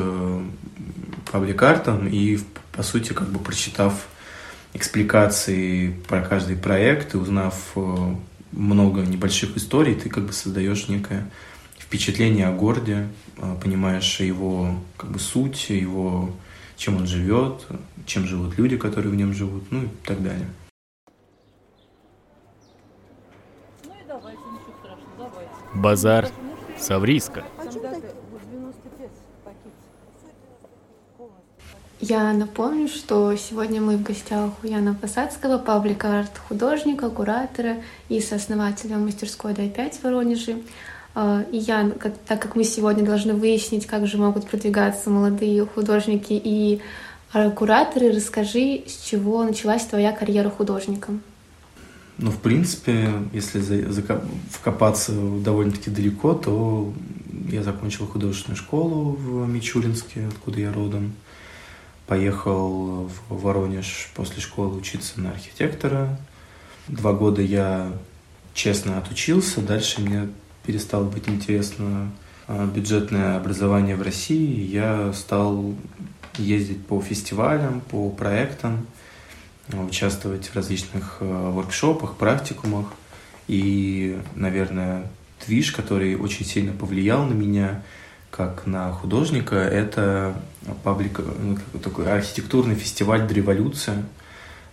пабликартом 1.31 2.07
и, 2.07 2.39
по 2.73 2.83
сути, 2.83 3.13
как 3.13 3.29
бы 3.29 3.39
прочитав 3.39 4.07
экспликации 4.73 5.91
про 6.09 6.21
каждый 6.23 6.57
проект 6.57 7.15
и 7.15 7.19
узнав 7.19 7.75
много 8.53 9.03
небольших 9.03 9.57
историй, 9.57 9.95
ты 9.95 10.09
как 10.09 10.25
бы 10.25 10.33
создаешь 10.33 10.89
некое 10.89 11.29
впечатление 11.85 12.49
о 12.49 12.53
городе, 12.53 13.09
а, 13.39 13.55
понимаешь 13.57 14.21
его 14.21 14.77
как 14.97 15.11
бы 15.11 15.19
суть, 15.19 15.71
его 15.71 16.31
чем 16.77 16.97
он 16.97 17.07
живет, 17.07 17.67
чем 18.07 18.27
живут 18.27 18.59
люди, 18.59 18.77
которые 18.77 19.13
в 19.13 19.15
нем 19.15 19.33
живут, 19.33 19.71
ну 19.71 19.85
и 19.85 19.89
так 20.05 20.23
далее. 20.23 20.49
Базар 25.75 26.29
Савриска. 26.79 27.45
Я 32.01 32.35
напомню, 32.35 32.89
что 32.89 33.35
сегодня 33.37 33.81
мы 33.81 33.97
в 33.97 34.03
гостях 34.03 34.51
у 34.63 34.67
Яна 34.67 34.95
Посадского, 34.95 35.59
паблик-арт 35.59 36.37
художника, 36.49 37.09
куратора 37.09 37.77
и 38.11 38.21
сооснователя 38.21 38.99
мастерской 38.99 39.53
Д5 39.53 40.01
в 40.01 40.03
Воронеже. 40.05 40.59
А, 41.15 41.45
и 41.53 41.59
Ян, 41.59 41.93
как, 41.93 42.17
так 42.27 42.43
как 42.43 42.57
мы 42.57 42.65
сегодня 42.65 43.05
должны 43.05 43.35
выяснить, 43.35 43.87
как 43.87 44.07
же 44.07 44.19
могут 44.19 44.49
продвигаться 44.49 45.11
молодые 45.11 45.65
художники 45.65 46.33
и 46.33 46.81
кураторы, 47.57 48.13
расскажи, 48.13 48.85
с 48.87 49.05
чего 49.05 49.43
началась 49.43 49.85
твоя 49.85 50.13
карьера 50.13 50.51
художника? 50.51 51.13
Ну, 52.17 52.31
в 52.31 52.39
принципе, 52.39 53.11
если 53.33 53.61
вкопаться 54.51 55.13
довольно-таки 55.13 55.91
далеко, 55.91 56.35
то 56.35 56.93
я 57.51 57.65
закончил 57.65 58.07
художественную 58.07 58.57
школу 58.57 59.13
в 59.13 59.49
Мичуринске, 59.49 60.27
откуда 60.29 60.61
я 60.61 60.73
родом 60.73 61.13
поехал 62.07 63.09
в 63.29 63.43
Воронеж 63.43 64.11
после 64.15 64.41
школы 64.41 64.77
учиться 64.77 65.21
на 65.21 65.31
архитектора. 65.31 66.19
Два 66.87 67.13
года 67.13 67.43
я 67.43 67.93
честно 68.53 68.99
отучился, 68.99 69.61
дальше 69.61 70.01
мне 70.01 70.29
перестало 70.67 71.05
быть 71.05 71.29
интересно 71.29 72.11
а, 72.47 72.67
бюджетное 72.67 73.37
образование 73.37 73.97
в 73.97 74.03
России. 74.03 74.61
Я 74.67 75.13
стал 75.13 75.75
ездить 76.37 76.85
по 76.87 77.01
фестивалям, 77.01 77.81
по 77.81 78.11
проектам, 78.11 78.87
участвовать 79.73 80.49
в 80.49 80.57
различных 80.57 81.19
а, 81.21 81.51
воркшопах, 81.51 82.17
практикумах. 82.17 82.87
И, 83.47 84.19
наверное, 84.35 85.11
движ, 85.47 85.73
который 85.73 86.17
очень 86.17 86.47
сильно 86.47 86.73
повлиял 86.73 87.25
на 87.25 87.35
меня– 87.35 87.83
как 88.37 88.67
на 88.67 88.91
художника, 88.91 89.55
это 89.55 90.35
паблик, 90.83 91.21
ну, 91.21 91.57
такой 91.79 92.11
архитектурный 92.13 92.75
фестиваль 92.75 93.29
«Революция». 93.33 94.03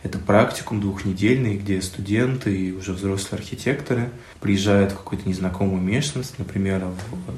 Это 0.03 0.17
практикум 0.17 0.81
двухнедельный, 0.81 1.58
где 1.58 1.79
студенты 1.81 2.55
и 2.55 2.72
уже 2.72 2.93
взрослые 2.93 3.39
архитекторы 3.39 4.10
приезжают 4.39 4.93
в 4.93 4.98
какую-то 4.98 5.29
незнакомую 5.29 5.81
местность. 5.81 6.39
Например, 6.39 6.88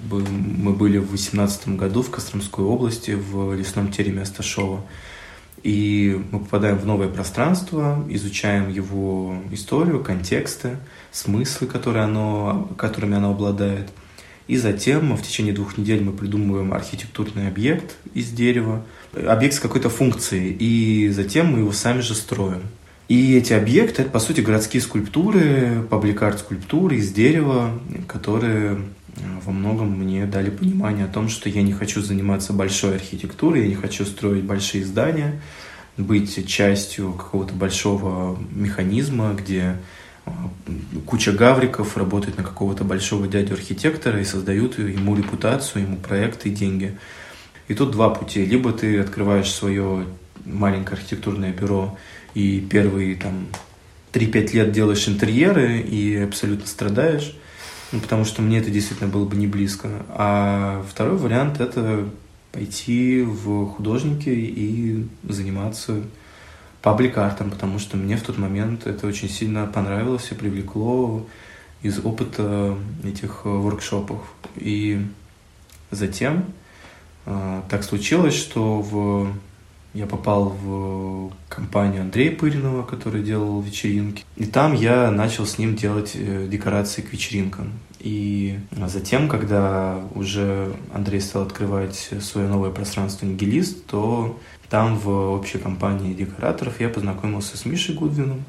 мы 0.10 0.72
были 0.72 0.98
в 0.98 1.08
2018 1.08 1.70
году 1.70 2.02
в 2.02 2.10
Костромской 2.10 2.64
области, 2.64 3.12
в 3.12 3.54
лесном 3.54 3.92
тереме 3.92 4.22
Асташова. 4.22 4.82
И 5.62 6.22
мы 6.32 6.40
попадаем 6.40 6.78
в 6.78 6.86
новое 6.86 7.10
пространство, 7.10 8.06
изучаем 8.10 8.70
его 8.70 9.38
историю, 9.52 10.04
контексты, 10.04 10.78
смыслы, 11.12 11.68
которые 11.68 12.04
оно, 12.04 12.70
которыми 12.78 13.18
оно 13.18 13.32
обладает– 13.32 13.90
и 14.48 14.58
затем 14.58 15.16
в 15.16 15.22
течение 15.22 15.54
двух 15.54 15.78
недель 15.78 16.04
мы 16.04 16.12
придумываем 16.12 16.74
архитектурный 16.74 17.48
объект 17.48 17.96
из 18.14 18.30
дерева, 18.30 18.86
объект 19.14 19.56
с 19.56 19.60
какой-то 19.60 19.90
функцией, 19.90 20.56
и 20.60 21.10
затем 21.10 21.48
мы 21.48 21.60
его 21.60 21.72
сами 21.72 22.02
же 22.02 22.14
строим. 22.14 22.64
И 23.08 23.36
эти 23.36 23.54
объекты, 23.54 24.02
это, 24.02 24.12
по 24.12 24.20
сути, 24.20 24.42
городские 24.42 24.82
скульптуры, 24.82 25.84
пабликарт 25.90 26.40
скульптуры 26.40 26.98
из 26.98 27.12
дерева, 27.12 27.80
которые 28.08 28.72
э, 28.72 28.80
во 29.46 29.52
многом 29.52 29.92
мне 29.92 30.26
дали 30.26 30.50
понимание 30.50 31.06
о 31.06 31.10
том, 31.10 31.28
что 31.28 31.50
я 31.50 31.62
не 31.62 31.74
хочу 31.74 32.02
заниматься 32.02 32.54
большой 32.54 32.96
архитектурой, 32.96 33.64
я 33.64 33.68
не 33.68 33.76
хочу 33.76 34.06
строить 34.06 34.44
большие 34.44 34.86
здания, 34.86 35.42
быть 35.98 36.48
частью 36.48 37.14
какого-то 37.14 37.54
большого 37.54 38.38
механизма, 38.52 39.34
где 39.34 39.78
куча 41.06 41.32
гавриков 41.32 41.98
работают 41.98 42.38
на 42.38 42.44
какого-то 42.44 42.84
большого 42.84 43.28
дядю-архитектора 43.28 44.20
и 44.20 44.26
создают 44.26 44.78
ему 44.80 45.16
репутацию, 45.16 45.84
ему 45.84 45.98
проекты 45.98 46.50
и 46.50 46.54
деньги. 46.54 46.98
И 47.68 47.74
тут 47.74 47.92
два 47.92 48.10
пути. 48.10 48.46
Либо 48.46 48.72
ты 48.72 49.00
открываешь 49.00 49.52
свое 49.52 50.06
маленькое 50.46 50.98
архитектурное 50.98 51.54
бюро 51.54 51.98
и 52.34 52.60
первые 52.60 53.16
там 53.16 53.48
3-5 54.14 54.54
лет 54.54 54.72
делаешь 54.72 55.08
интерьеры 55.08 55.80
и 55.80 56.18
абсолютно 56.18 56.68
страдаешь, 56.68 57.36
ну, 57.92 58.00
потому 58.00 58.26
что 58.26 58.42
мне 58.42 58.60
это 58.60 58.70
действительно 58.70 59.10
было 59.10 59.26
бы 59.26 59.36
не 59.36 59.48
близко. 59.48 59.90
А 60.10 60.86
второй 60.90 61.18
вариант– 61.18 61.60
это 61.60 62.10
пойти 62.52 63.22
в 63.22 63.68
художники 63.68 64.30
и 64.30 65.06
заниматься 65.28 66.02
паблик-артом, 66.84 67.50
потому 67.50 67.80
что 67.80 67.98
мне 67.98 68.18
в 68.18 68.22
тот 68.22 68.38
момент 68.38 68.86
это 68.86 69.08
очень 69.08 69.30
сильно 69.30 69.66
понравилось 69.66 70.30
и 70.32 70.36
привлекло 70.36 71.26
из 71.82 72.06
опыта 72.06 72.78
этих 73.04 73.46
воркшопов. 73.46 74.22
И 74.58 75.06
затем 75.92 76.46
э, 77.26 77.62
так 77.70 77.84
случилось, 77.84 78.36
что 78.36 78.82
в, 78.82 79.34
я 79.94 80.08
попал 80.08 80.50
в 80.50 81.32
компанию 81.50 82.02
Андрея 82.02 82.36
Пыринова, 82.36 82.84
который 82.84 83.22
делал 83.22 83.62
вечеринки. 83.62 84.26
И 84.36 84.46
там 84.46 84.74
я 84.74 85.12
начал 85.12 85.46
с 85.46 85.58
ним 85.58 85.76
делать 85.76 86.14
э, 86.16 86.48
декорации 86.50 87.02
к 87.02 87.14
вечеринкам. 87.14 87.74
И 88.00 88.60
затем, 88.72 89.30
когда 89.30 90.02
уже 90.14 90.74
Андрей 90.94 91.22
стал 91.22 91.44
открывать 91.44 92.12
свое 92.20 92.48
новое 92.48 92.72
пространство 92.72 93.26
«Нигилист», 93.26 93.86
то 93.86 94.38
там 94.70 94.98
в 94.98 95.10
общей 95.10 95.60
компании 95.60 96.14
декораторов 96.14 96.82
я 96.82 96.90
познакомился 96.90 97.58
с 97.58 97.66
Мишей 97.66 97.96
Гудвином. 97.96 98.44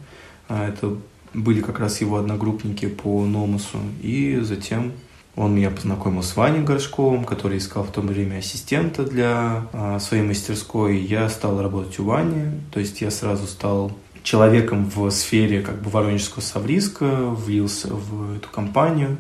А, 0.48 0.68
это 0.68 0.96
были 1.34 1.60
как 1.60 1.78
раз 1.78 2.00
его 2.00 2.16
одногруппники 2.16 2.86
по 2.86 3.24
Номусу. 3.26 3.78
И 4.02 4.38
затем 4.40 4.92
он 5.36 5.54
меня 5.54 5.70
познакомил 5.70 6.22
с 6.22 6.36
Ваней 6.36 6.62
Горшковым, 6.62 7.24
который 7.24 7.58
искал 7.58 7.82
в 7.82 7.90
то 7.90 8.00
время 8.00 8.38
ассистента 8.38 9.04
для 9.04 9.66
а, 9.72 9.98
своей 9.98 10.22
мастерской. 10.22 10.98
Я 10.98 11.28
стал 11.28 11.60
работать 11.60 11.98
у 11.98 12.04
Вани, 12.04 12.60
то 12.70 12.78
есть 12.78 13.00
я 13.00 13.10
сразу 13.10 13.46
стал 13.46 13.92
человеком 14.22 14.90
в 14.94 15.10
сфере 15.10 15.60
как 15.60 15.82
бы 15.82 15.90
воронежского 15.90 16.40
Савриска, 16.40 17.04
влился 17.04 17.88
в 17.92 18.36
эту 18.36 18.48
компанию, 18.48 19.18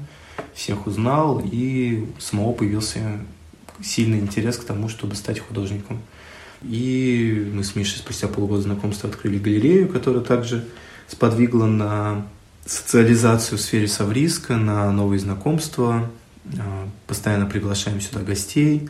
всех 0.54 0.86
узнал, 0.86 1.42
и 1.44 2.08
самого 2.18 2.52
появился 2.52 3.00
сильный 3.82 4.20
интерес 4.20 4.56
к 4.56 4.64
тому, 4.64 4.88
чтобы 4.88 5.16
стать 5.16 5.40
художником. 5.40 6.00
И 6.62 7.50
мы 7.52 7.64
с 7.64 7.74
Мишей 7.74 7.98
спустя 7.98 8.28
полгода 8.28 8.62
знакомства 8.62 9.10
открыли 9.10 9.38
галерею, 9.38 9.88
которая 9.88 10.22
также 10.22 10.64
сподвигла 11.08 11.66
на 11.66 12.26
социализацию 12.66 13.58
в 13.58 13.60
сфере 13.60 13.88
Савриска, 13.88 14.56
на 14.56 14.90
новые 14.90 15.18
знакомства. 15.20 16.10
А, 16.58 16.88
постоянно 17.06 17.46
приглашаем 17.46 18.00
сюда 18.00 18.20
гостей, 18.20 18.88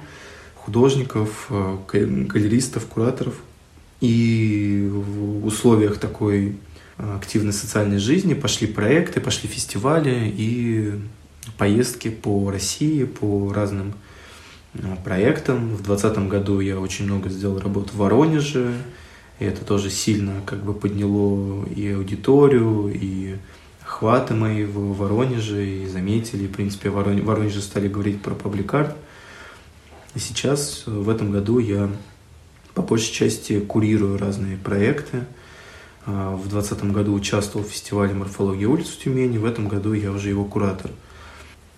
художников, 0.54 1.46
а, 1.50 1.78
галеристов, 1.92 2.86
кураторов. 2.86 3.34
И 4.00 4.88
в 4.92 5.46
условиях 5.46 5.98
такой 5.98 6.58
активной 6.96 7.52
социальной 7.52 7.98
жизни, 7.98 8.34
пошли 8.34 8.66
проекты, 8.66 9.20
пошли 9.20 9.48
фестивали 9.48 10.32
и 10.36 10.92
поездки 11.58 12.08
по 12.08 12.50
России, 12.50 13.04
по 13.04 13.52
разным 13.52 13.94
проектам. 15.04 15.74
В 15.74 15.82
2020 15.82 16.28
году 16.28 16.60
я 16.60 16.78
очень 16.78 17.06
много 17.06 17.30
сделал 17.30 17.58
работ 17.58 17.90
в 17.92 17.96
Воронеже, 17.96 18.74
и 19.38 19.44
это 19.44 19.64
тоже 19.64 19.90
сильно 19.90 20.42
как 20.46 20.62
бы 20.62 20.74
подняло 20.74 21.64
и 21.66 21.92
аудиторию, 21.92 22.92
и 22.94 23.36
охваты 23.84 24.34
мои 24.34 24.64
в 24.64 24.96
Воронеже, 24.96 25.66
и 25.66 25.86
заметили, 25.86 26.46
в 26.46 26.52
принципе, 26.52 26.90
в 26.90 26.94
Воронеже 26.94 27.60
стали 27.60 27.88
говорить 27.88 28.22
про 28.22 28.34
пабликарт. 28.34 28.96
И 30.14 30.18
сейчас, 30.18 30.84
в 30.86 31.08
этом 31.08 31.30
году, 31.30 31.58
я 31.58 31.90
по 32.74 32.82
большей 32.82 33.12
части 33.12 33.60
курирую 33.60 34.18
разные 34.18 34.56
проекты. 34.56 35.24
А, 36.06 36.36
в 36.36 36.48
2020 36.48 36.92
году 36.92 37.14
участвовал 37.14 37.64
в 37.64 37.70
фестивале 37.70 38.14
«Морфология 38.14 38.68
улиц» 38.68 38.88
в 38.88 38.98
Тюмени, 39.02 39.38
в 39.38 39.44
этом 39.44 39.68
году 39.68 39.92
я 39.92 40.10
уже 40.10 40.28
его 40.28 40.44
куратор. 40.44 40.90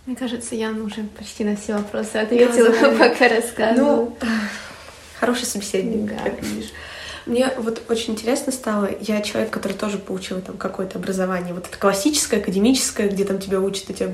Мне 0.05 0.17
кажется, 0.17 0.55
Яна 0.55 0.85
уже 0.85 1.03
почти 1.19 1.45
на 1.45 1.57
все 1.57 1.75
вопросы 1.75 2.17
ответила, 2.17 2.71
да, 2.71 2.91
пока 2.99 3.29
рассказывала. 3.29 3.97
Ну, 3.97 4.17
хороший 5.19 5.45
собеседник, 5.45 6.11
да. 6.11 6.19
как 6.19 6.43
видишь. 6.43 6.71
Мне 7.27 7.53
вот 7.59 7.83
очень 7.89 8.13
интересно 8.13 8.53
стало, 8.53 8.89
я 9.01 9.21
человек, 9.21 9.51
который 9.51 9.73
тоже 9.73 9.99
получил 9.99 10.41
там 10.41 10.57
какое-то 10.57 10.99
образование, 10.99 11.53
вот 11.53 11.67
это 11.67 11.77
классическое, 11.77 12.39
академическое, 12.39 13.09
где 13.09 13.25
там 13.25 13.41
тебя 13.41 13.61
учат 13.61 13.91
эти 13.91 14.09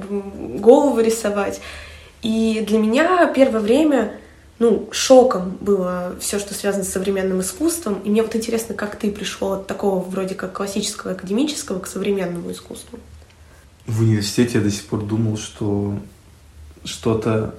голову 0.59 0.99
рисовать. 0.99 1.61
И 2.23 2.65
для 2.67 2.79
меня 2.79 3.27
первое 3.35 3.61
время, 3.61 4.19
ну, 4.59 4.89
шоком 4.93 5.59
было 5.61 6.17
все, 6.21 6.39
что 6.39 6.55
связано 6.55 6.85
с 6.85 6.89
современным 6.89 7.43
искусством. 7.43 8.01
И 8.03 8.09
мне 8.09 8.23
вот 8.23 8.35
интересно, 8.35 8.75
как 8.75 8.97
ты 8.97 9.11
пришел 9.11 9.53
от 9.53 9.67
такого 9.67 10.03
вроде 10.03 10.35
как 10.35 10.55
классического, 10.55 11.13
академического 11.13 11.81
к 11.81 11.87
современному 11.87 12.51
искусству? 12.51 12.99
В 13.87 14.01
университете 14.01 14.59
я 14.59 14.65
до 14.65 14.71
сих 14.71 14.87
пор 14.87 15.03
думал, 15.03 15.37
что 15.37 15.99
что-то, 16.85 17.55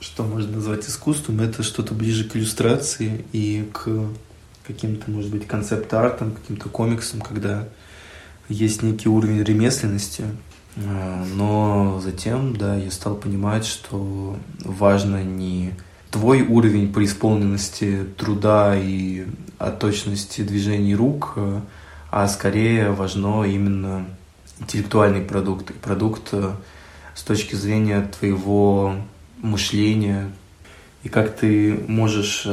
что 0.00 0.24
можно 0.24 0.56
назвать 0.56 0.88
искусством, 0.88 1.40
это 1.40 1.62
что-то 1.62 1.94
ближе 1.94 2.24
к 2.24 2.34
иллюстрации 2.34 3.24
и 3.32 3.68
к 3.72 4.08
каким-то, 4.66 5.10
может 5.10 5.30
быть, 5.30 5.46
концепт-артом, 5.46 6.32
каким-то 6.32 6.68
комиксом, 6.68 7.20
когда 7.20 7.68
есть 8.48 8.82
некий 8.82 9.08
уровень 9.08 9.42
ремесленности. 9.42 10.24
А, 10.76 11.24
но 11.34 12.00
затем, 12.02 12.56
да, 12.56 12.76
я 12.76 12.90
стал 12.90 13.16
понимать, 13.16 13.66
что 13.66 14.36
важно 14.64 15.22
не 15.22 15.74
твой 16.10 16.42
уровень 16.42 16.92
преисполненности 16.92 18.06
труда 18.16 18.74
и 18.76 19.26
точности 19.80 20.42
движений 20.42 20.94
рук, 20.94 21.34
а 22.10 22.28
скорее 22.28 22.90
важно 22.90 23.44
именно 23.44 24.06
интеллектуальный 24.60 25.20
продукт, 25.20 25.74
продукт 25.74 26.28
э, 26.32 26.52
с 27.14 27.22
точки 27.22 27.54
зрения 27.54 28.08
твоего 28.18 28.94
мышления, 29.38 30.30
и 31.02 31.08
как 31.08 31.36
ты 31.36 31.84
можешь 31.88 32.46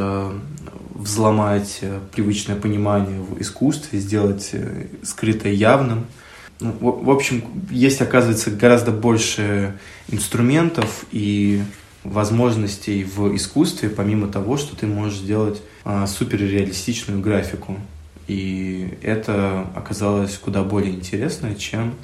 взломать 0.93 1.79
э, 1.81 1.99
привычное 2.11 2.55
понимание 2.55 3.19
в 3.19 3.41
искусстве, 3.41 3.99
сделать 3.99 4.49
э, 4.53 4.87
скрытое 5.03 5.53
явным. 5.53 6.05
Ну, 6.59 6.71
в, 6.71 7.05
в 7.05 7.09
общем, 7.09 7.43
есть, 7.71 8.01
оказывается, 8.01 8.51
гораздо 8.51 8.91
больше 8.91 9.77
инструментов 10.07 11.05
и 11.11 11.63
возможностей 12.03 13.03
в 13.03 13.35
искусстве, 13.35 13.89
помимо 13.89 14.27
того, 14.27 14.57
что 14.57 14.75
ты 14.75 14.87
можешь 14.87 15.19
сделать 15.19 15.61
а, 15.85 16.05
суперреалистичную 16.05 17.21
графику. 17.21 17.77
И 18.27 18.97
это 19.01 19.67
оказалось 19.75 20.37
куда 20.37 20.63
более 20.63 20.93
интересно, 20.93 21.55
чем 21.55 21.95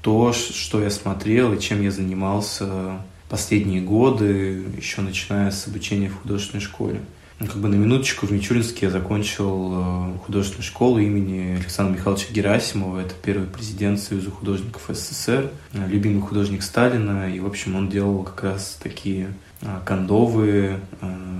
то, 0.00 0.32
что 0.32 0.82
я 0.82 0.90
смотрел 0.90 1.52
и 1.52 1.60
чем 1.60 1.82
я 1.82 1.90
занимался 1.90 2.98
последние 3.28 3.80
годы, 3.80 4.64
еще 4.76 5.00
начиная 5.00 5.50
с 5.50 5.66
обучения 5.66 6.08
в 6.08 6.20
художественной 6.20 6.60
школе. 6.60 7.00
Ну, 7.42 7.48
как 7.48 7.56
бы 7.56 7.68
на 7.68 7.74
минуточку 7.74 8.26
в 8.26 8.30
Мичуринске 8.30 8.86
я 8.86 8.92
закончил 8.92 9.72
э, 9.74 10.18
художественную 10.24 10.62
школу 10.62 11.00
имени 11.00 11.56
Александра 11.56 11.92
Михайловича 11.92 12.32
Герасимова. 12.32 13.00
Это 13.00 13.14
первый 13.20 13.48
президент 13.48 13.98
Союза 13.98 14.30
художников 14.30 14.84
СССР, 14.88 15.50
э, 15.72 15.88
любимый 15.88 16.20
художник 16.20 16.62
Сталина. 16.62 17.28
И, 17.34 17.40
в 17.40 17.46
общем, 17.46 17.74
он 17.74 17.88
делал 17.88 18.22
как 18.22 18.44
раз 18.44 18.78
такие 18.80 19.34
э, 19.60 19.66
кондовые 19.84 20.78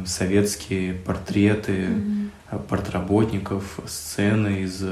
советские 0.05 0.95
портреты 0.95 1.73
mm-hmm. 1.87 2.67
портработников, 2.67 3.79
сцены 3.87 4.63
из 4.63 4.83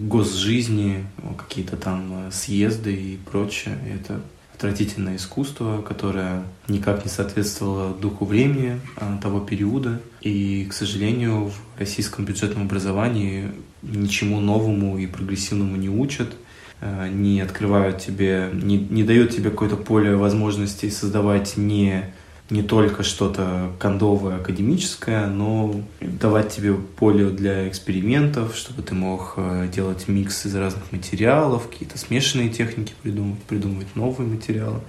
госжизни, 0.00 1.06
какие-то 1.36 1.76
там 1.76 2.32
съезды 2.32 2.92
и 2.92 3.16
прочее. 3.18 3.78
Это 3.88 4.20
отвратительное 4.58 5.16
искусство, 5.16 5.82
которое 5.82 6.42
никак 6.66 7.04
не 7.04 7.10
соответствовало 7.10 7.94
духу 7.94 8.24
времени 8.24 8.80
а, 8.96 9.16
того 9.22 9.38
периода. 9.38 10.00
И, 10.20 10.66
к 10.68 10.72
сожалению, 10.72 11.50
в 11.50 11.78
российском 11.78 12.24
бюджетном 12.24 12.64
образовании 12.64 13.52
ничему 13.82 14.40
новому 14.40 14.98
и 14.98 15.06
прогрессивному 15.06 15.76
не 15.76 15.88
учат, 15.88 16.34
а, 16.80 17.08
не 17.08 17.40
открывают 17.40 17.98
тебе, 17.98 18.50
не, 18.52 18.78
не 18.78 19.04
дают 19.04 19.30
тебе 19.30 19.50
какое-то 19.50 19.76
поле 19.76 20.16
возможностей 20.16 20.90
создавать 20.90 21.56
не 21.56 22.12
не 22.50 22.62
только 22.62 23.02
что-то 23.02 23.72
кондовое, 23.78 24.36
академическое, 24.36 25.26
но 25.26 25.82
давать 26.00 26.54
тебе 26.54 26.74
поле 26.74 27.28
для 27.30 27.68
экспериментов, 27.68 28.56
чтобы 28.56 28.82
ты 28.82 28.94
мог 28.94 29.34
э, 29.36 29.68
делать 29.72 30.08
микс 30.08 30.46
из 30.46 30.54
разных 30.56 30.90
материалов, 30.90 31.68
какие-то 31.68 31.98
смешанные 31.98 32.48
техники 32.48 32.94
придумывать, 33.02 33.42
придумывать 33.42 33.94
новые 33.94 34.28
материалы. 34.28 34.80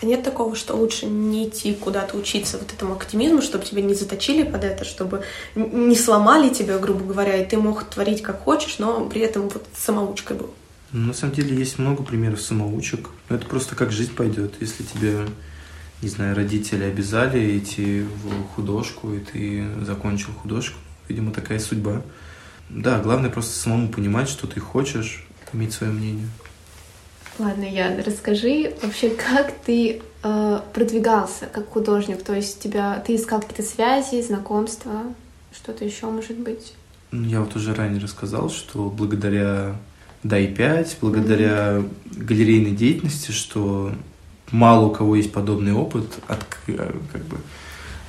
А 0.00 0.06
нет 0.06 0.22
такого, 0.22 0.54
что 0.54 0.76
лучше 0.76 1.06
не 1.06 1.48
идти 1.48 1.74
куда-то 1.74 2.16
учиться 2.16 2.58
вот 2.58 2.72
этому 2.72 2.94
академизму, 2.94 3.42
чтобы 3.42 3.64
тебя 3.64 3.82
не 3.82 3.94
заточили 3.94 4.44
под 4.44 4.64
это, 4.64 4.84
чтобы 4.84 5.22
не 5.54 5.96
сломали 5.96 6.52
тебя, 6.52 6.78
грубо 6.78 7.04
говоря, 7.04 7.36
и 7.36 7.48
ты 7.48 7.56
мог 7.56 7.84
творить 7.84 8.22
как 8.22 8.42
хочешь, 8.42 8.78
но 8.78 9.08
при 9.08 9.22
этом 9.22 9.48
вот 9.48 9.64
самоучкой 9.76 10.36
был? 10.36 10.50
На 10.92 11.12
самом 11.12 11.34
деле 11.34 11.56
есть 11.56 11.78
много 11.78 12.02
примеров 12.02 12.40
самоучек. 12.40 13.10
Это 13.28 13.44
просто 13.44 13.74
как 13.74 13.92
жизнь 13.92 14.14
пойдет. 14.14 14.54
Если 14.60 14.84
тебе 14.84 15.26
не 16.02 16.08
знаю, 16.08 16.36
родители 16.36 16.84
обязали 16.84 17.58
идти 17.58 18.02
в 18.02 18.54
художку, 18.54 19.12
и 19.12 19.20
ты 19.20 19.64
закончил 19.84 20.32
художку. 20.32 20.78
Видимо, 21.08 21.32
такая 21.32 21.58
судьба. 21.58 22.02
Да, 22.68 23.00
главное 23.00 23.30
просто 23.30 23.54
самому 23.54 23.88
понимать, 23.88 24.28
что 24.28 24.46
ты 24.46 24.60
хочешь, 24.60 25.26
иметь 25.52 25.72
свое 25.72 25.92
мнение. 25.92 26.28
Ладно, 27.38 27.64
Ян, 27.64 28.00
расскажи 28.04 28.74
вообще, 28.82 29.10
как 29.10 29.52
ты 29.64 30.02
э, 30.22 30.60
продвигался 30.74 31.46
как 31.46 31.68
художник? 31.70 32.22
То 32.22 32.34
есть 32.34 32.60
тебя, 32.60 33.02
ты 33.06 33.14
искал 33.14 33.40
какие-то 33.40 33.62
связи, 33.62 34.20
знакомства, 34.22 35.04
что-то 35.52 35.84
еще 35.84 36.06
может 36.06 36.36
быть? 36.36 36.74
Ну, 37.10 37.26
я 37.26 37.40
вот 37.40 37.54
уже 37.56 37.74
ранее 37.74 38.00
рассказал, 38.00 38.50
что 38.50 38.90
благодаря 38.90 39.76
DAI-5, 40.24 40.96
благодаря 41.00 41.76
mm-hmm. 41.76 42.24
галерейной 42.24 42.72
деятельности, 42.72 43.30
что 43.30 43.92
мало 44.50 44.86
у 44.86 44.90
кого 44.90 45.16
есть 45.16 45.32
подобный 45.32 45.72
опыт, 45.72 46.06
от, 46.26 46.44
как 46.66 47.24
бы 47.24 47.38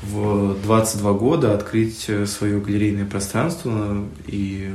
в 0.01 0.55
22 0.63 1.13
года 1.13 1.53
открыть 1.53 2.09
свое 2.25 2.59
галерейное 2.59 3.05
пространство 3.05 4.05
и 4.27 4.71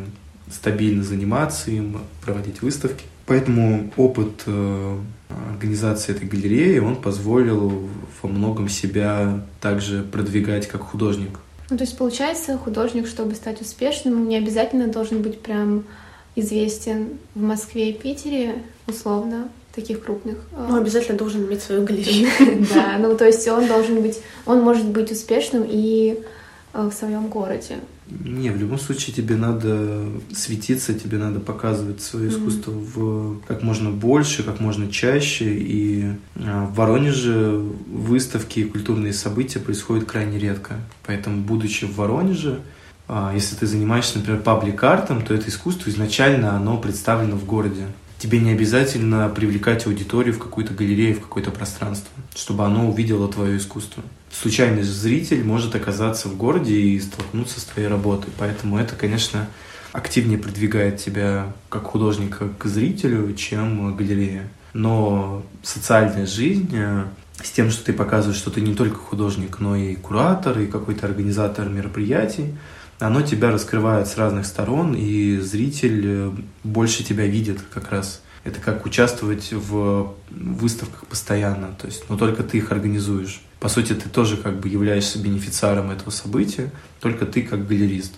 стабильно 0.50 1.02
заниматься 1.02 1.70
им, 1.70 2.00
проводить 2.22 2.62
выставки. 2.62 3.04
Поэтому 3.26 3.90
опыт 3.96 4.42
э, 4.46 4.98
организации 5.54 6.14
этой 6.14 6.28
галереи, 6.28 6.78
он 6.78 6.96
позволил 6.96 7.88
во 8.22 8.28
многом 8.28 8.68
себя 8.68 9.42
также 9.60 10.02
продвигать 10.02 10.68
как 10.68 10.82
художник. 10.82 11.38
Ну, 11.70 11.78
то 11.78 11.84
есть, 11.84 11.96
получается, 11.96 12.58
художник, 12.58 13.06
чтобы 13.06 13.34
стать 13.34 13.62
успешным, 13.62 14.28
не 14.28 14.36
обязательно 14.36 14.88
должен 14.88 15.22
быть 15.22 15.40
прям 15.40 15.84
известен 16.36 17.18
в 17.34 17.40
Москве 17.40 17.90
и 17.90 17.98
Питере, 17.98 18.56
условно 18.86 19.48
таких 19.74 20.04
крупных. 20.04 20.36
А, 20.52 20.66
ну, 20.68 20.76
обязательно 20.76 21.18
должен 21.18 21.44
иметь 21.46 21.62
свою 21.62 21.84
галерею. 21.84 22.28
Да, 22.74 22.96
ну 22.98 23.16
то 23.16 23.26
есть 23.26 23.46
он 23.48 23.66
должен 23.66 24.00
быть, 24.00 24.20
он 24.46 24.60
может 24.62 24.86
быть 24.86 25.10
успешным 25.10 25.64
и 25.68 26.20
э, 26.72 26.88
в 26.88 26.92
своем 26.92 27.28
городе. 27.28 27.78
Не, 28.06 28.50
в 28.50 28.56
любом 28.56 28.78
случае 28.78 29.16
тебе 29.16 29.34
надо 29.36 30.04
светиться, 30.34 30.92
тебе 30.92 31.16
надо 31.16 31.40
показывать 31.40 32.02
свое 32.02 32.28
искусство 32.28 32.70
mm-hmm. 32.70 32.90
в 32.94 33.40
как 33.46 33.62
можно 33.62 33.90
больше, 33.90 34.42
как 34.42 34.60
можно 34.60 34.90
чаще. 34.90 35.46
И 35.46 36.12
а, 36.36 36.66
в 36.66 36.74
Воронеже 36.74 37.62
выставки 37.86 38.60
и 38.60 38.64
культурные 38.64 39.14
события 39.14 39.58
происходят 39.58 40.04
крайне 40.04 40.38
редко. 40.38 40.74
Поэтому, 41.06 41.42
будучи 41.42 41.86
в 41.86 41.96
Воронеже, 41.96 42.60
а, 43.08 43.32
если 43.34 43.56
ты 43.56 43.66
занимаешься, 43.66 44.18
например, 44.18 44.42
паблик-артом, 44.42 45.22
то 45.22 45.32
это 45.32 45.48
искусство 45.48 45.88
изначально 45.88 46.56
оно 46.56 46.76
представлено 46.76 47.36
в 47.36 47.46
городе 47.46 47.86
тебе 48.24 48.40
не 48.40 48.52
обязательно 48.52 49.28
привлекать 49.28 49.86
аудиторию 49.86 50.32
в 50.32 50.38
какую-то 50.38 50.72
галерею, 50.72 51.14
в 51.14 51.20
какое-то 51.20 51.50
пространство, 51.50 52.10
чтобы 52.34 52.64
оно 52.64 52.88
увидело 52.88 53.30
твое 53.30 53.58
искусство. 53.58 54.02
Случайный 54.32 54.82
зритель 54.82 55.44
может 55.44 55.74
оказаться 55.74 56.28
в 56.28 56.36
городе 56.38 56.74
и 56.74 56.98
столкнуться 57.00 57.60
с 57.60 57.64
твоей 57.64 57.86
работой. 57.86 58.32
Поэтому 58.38 58.78
это, 58.78 58.96
конечно, 58.96 59.46
активнее 59.92 60.38
продвигает 60.38 60.96
тебя 60.96 61.52
как 61.68 61.82
художника 61.84 62.48
к 62.58 62.64
зрителю, 62.64 63.34
чем 63.34 63.94
галерея. 63.94 64.48
Но 64.72 65.44
социальная 65.62 66.24
жизнь 66.24 66.70
э, 66.72 67.04
с 67.42 67.50
тем, 67.50 67.70
что 67.70 67.84
ты 67.84 67.92
показываешь, 67.92 68.38
что 68.38 68.50
ты 68.50 68.62
не 68.62 68.74
только 68.74 68.96
художник, 68.96 69.60
но 69.60 69.76
и 69.76 69.96
куратор, 69.96 70.58
и 70.60 70.66
какой-то 70.66 71.04
организатор 71.06 71.68
мероприятий, 71.68 72.54
оно 72.98 73.22
тебя 73.22 73.50
раскрывает 73.50 74.08
с 74.08 74.16
разных 74.16 74.46
сторон, 74.46 74.94
и 74.94 75.38
зритель 75.38 76.02
э, 76.04 76.30
больше 76.62 77.04
тебя 77.04 77.26
видит 77.26 77.60
как 77.72 77.90
раз. 77.90 78.22
Это 78.44 78.60
как 78.60 78.84
участвовать 78.84 79.52
в 79.52 80.14
выставках 80.30 81.06
постоянно, 81.06 81.74
то 81.80 81.86
есть, 81.86 82.08
но 82.08 82.16
только 82.16 82.42
ты 82.42 82.58
их 82.58 82.72
организуешь. 82.72 83.40
По 83.64 83.70
сути, 83.70 83.94
ты 83.94 84.10
тоже 84.10 84.36
как 84.36 84.60
бы 84.60 84.68
являешься 84.68 85.18
бенефициаром 85.18 85.90
этого 85.90 86.10
события, 86.10 86.70
только 87.00 87.24
ты 87.24 87.40
как 87.40 87.66
галерист. 87.66 88.12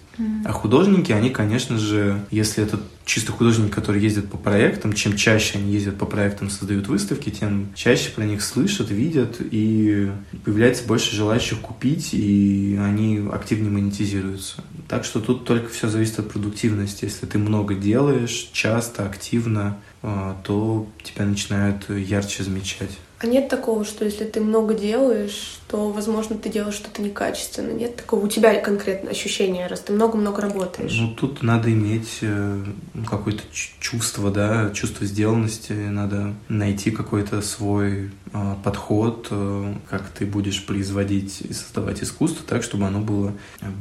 А 0.44 0.50
художники, 0.50 1.12
они, 1.12 1.30
конечно 1.30 1.78
же, 1.78 2.20
если 2.32 2.64
это 2.64 2.80
чисто 3.04 3.30
художники, 3.30 3.70
которые 3.70 4.02
ездят 4.02 4.28
по 4.28 4.38
проектам, 4.38 4.92
чем 4.92 5.14
чаще 5.14 5.59
они 5.59 5.72
ездят 5.72 5.98
по 5.98 6.04
проектам, 6.04 6.50
создают 6.50 6.88
выставки, 6.88 7.30
тем 7.30 7.68
чаще 7.76 8.11
про 8.11 8.24
них 8.24 8.42
слышат, 8.42 8.90
видят, 8.90 9.37
и 9.38 10.11
появляется 10.44 10.85
больше 10.85 11.14
желающих 11.14 11.61
купить, 11.61 12.12
и 12.12 12.76
они 12.82 13.24
активнее 13.32 13.70
монетизируются. 13.70 14.64
Так 14.88 15.04
что 15.04 15.20
тут 15.20 15.44
только 15.44 15.68
все 15.68 15.88
зависит 15.88 16.18
от 16.18 16.28
продуктивности. 16.28 17.04
Если 17.04 17.24
ты 17.24 17.38
много 17.38 17.74
делаешь, 17.74 18.50
часто, 18.52 19.06
активно, 19.06 19.78
а, 20.02 20.37
то 20.42 20.88
тебя 21.04 21.24
начинают 21.24 21.88
ярче 21.88 22.42
замечать. 22.42 22.98
А 23.18 23.26
нет 23.26 23.48
такого, 23.48 23.85
что 23.87 24.05
если 24.05 24.24
ты 24.24 24.40
много 24.40 24.74
делаешь, 24.74 25.59
то, 25.68 25.90
возможно, 25.90 26.37
ты 26.37 26.50
делаешь 26.50 26.74
что-то 26.74 27.00
некачественно? 27.00 27.72
Нет 27.72 27.96
такого? 27.96 28.26
У 28.26 28.29
тебя 28.29 28.61
конкретно 28.61 29.11
ощущение, 29.11 29.68
раз 29.68 29.81
ты 29.81 29.94
много-много 29.94 30.42
работаешь? 30.42 30.94
Ну, 31.00 31.14
тут 31.14 31.42
надо 31.42 31.72
иметь 31.72 32.18
э, 32.20 32.62
какое-то 33.09 33.42
чувство, 33.81 34.31
да, 34.31 34.70
чувство 34.74 35.07
сделанности, 35.07 35.72
надо 35.72 36.35
найти 36.50 36.90
какой-то 36.90 37.40
свой 37.40 38.11
э, 38.33 38.55
подход, 38.62 39.29
э, 39.31 39.74
как 39.88 40.11
ты 40.11 40.26
будешь 40.26 40.66
производить 40.66 41.40
и 41.40 41.55
создавать 41.55 42.02
искусство 42.02 42.44
так, 42.46 42.62
чтобы 42.62 42.85
оно 42.85 43.00
было 43.00 43.33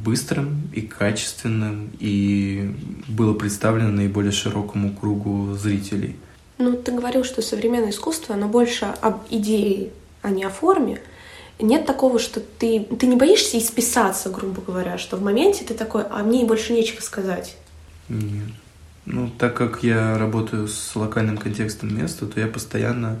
быстрым 0.02 0.70
и 0.72 0.80
качественным, 0.80 1.90
и 2.00 2.74
было 3.06 3.34
представлено 3.34 3.90
наиболее 3.90 4.32
широкому 4.32 4.94
кругу 4.96 5.52
зрителей. 5.54 6.16
Ну, 6.58 6.76
ты 6.76 6.92
говорил, 6.92 7.24
что 7.24 7.42
современное 7.42 7.90
искусство, 7.90 8.34
оно 8.34 8.48
больше 8.48 8.86
об 9.00 9.24
идее, 9.30 9.90
а 10.22 10.30
не 10.30 10.44
о 10.44 10.50
форме. 10.50 11.00
Нет 11.58 11.86
такого, 11.86 12.18
что 12.18 12.40
ты, 12.40 12.80
ты 12.80 13.06
не 13.06 13.16
боишься 13.16 13.58
исписаться, 13.58 14.30
грубо 14.30 14.60
говоря, 14.60 14.98
что 14.98 15.16
в 15.16 15.22
моменте 15.22 15.64
ты 15.64 15.74
такой, 15.74 16.04
а 16.04 16.22
мне 16.22 16.44
больше 16.44 16.72
нечего 16.72 17.00
сказать. 17.00 17.56
Нет. 18.08 18.48
Ну, 19.06 19.30
так 19.38 19.54
как 19.54 19.82
я 19.82 20.18
работаю 20.18 20.66
с 20.66 20.96
локальным 20.96 21.38
контекстом 21.38 21.96
места, 21.96 22.26
то 22.26 22.40
я 22.40 22.46
постоянно 22.46 23.20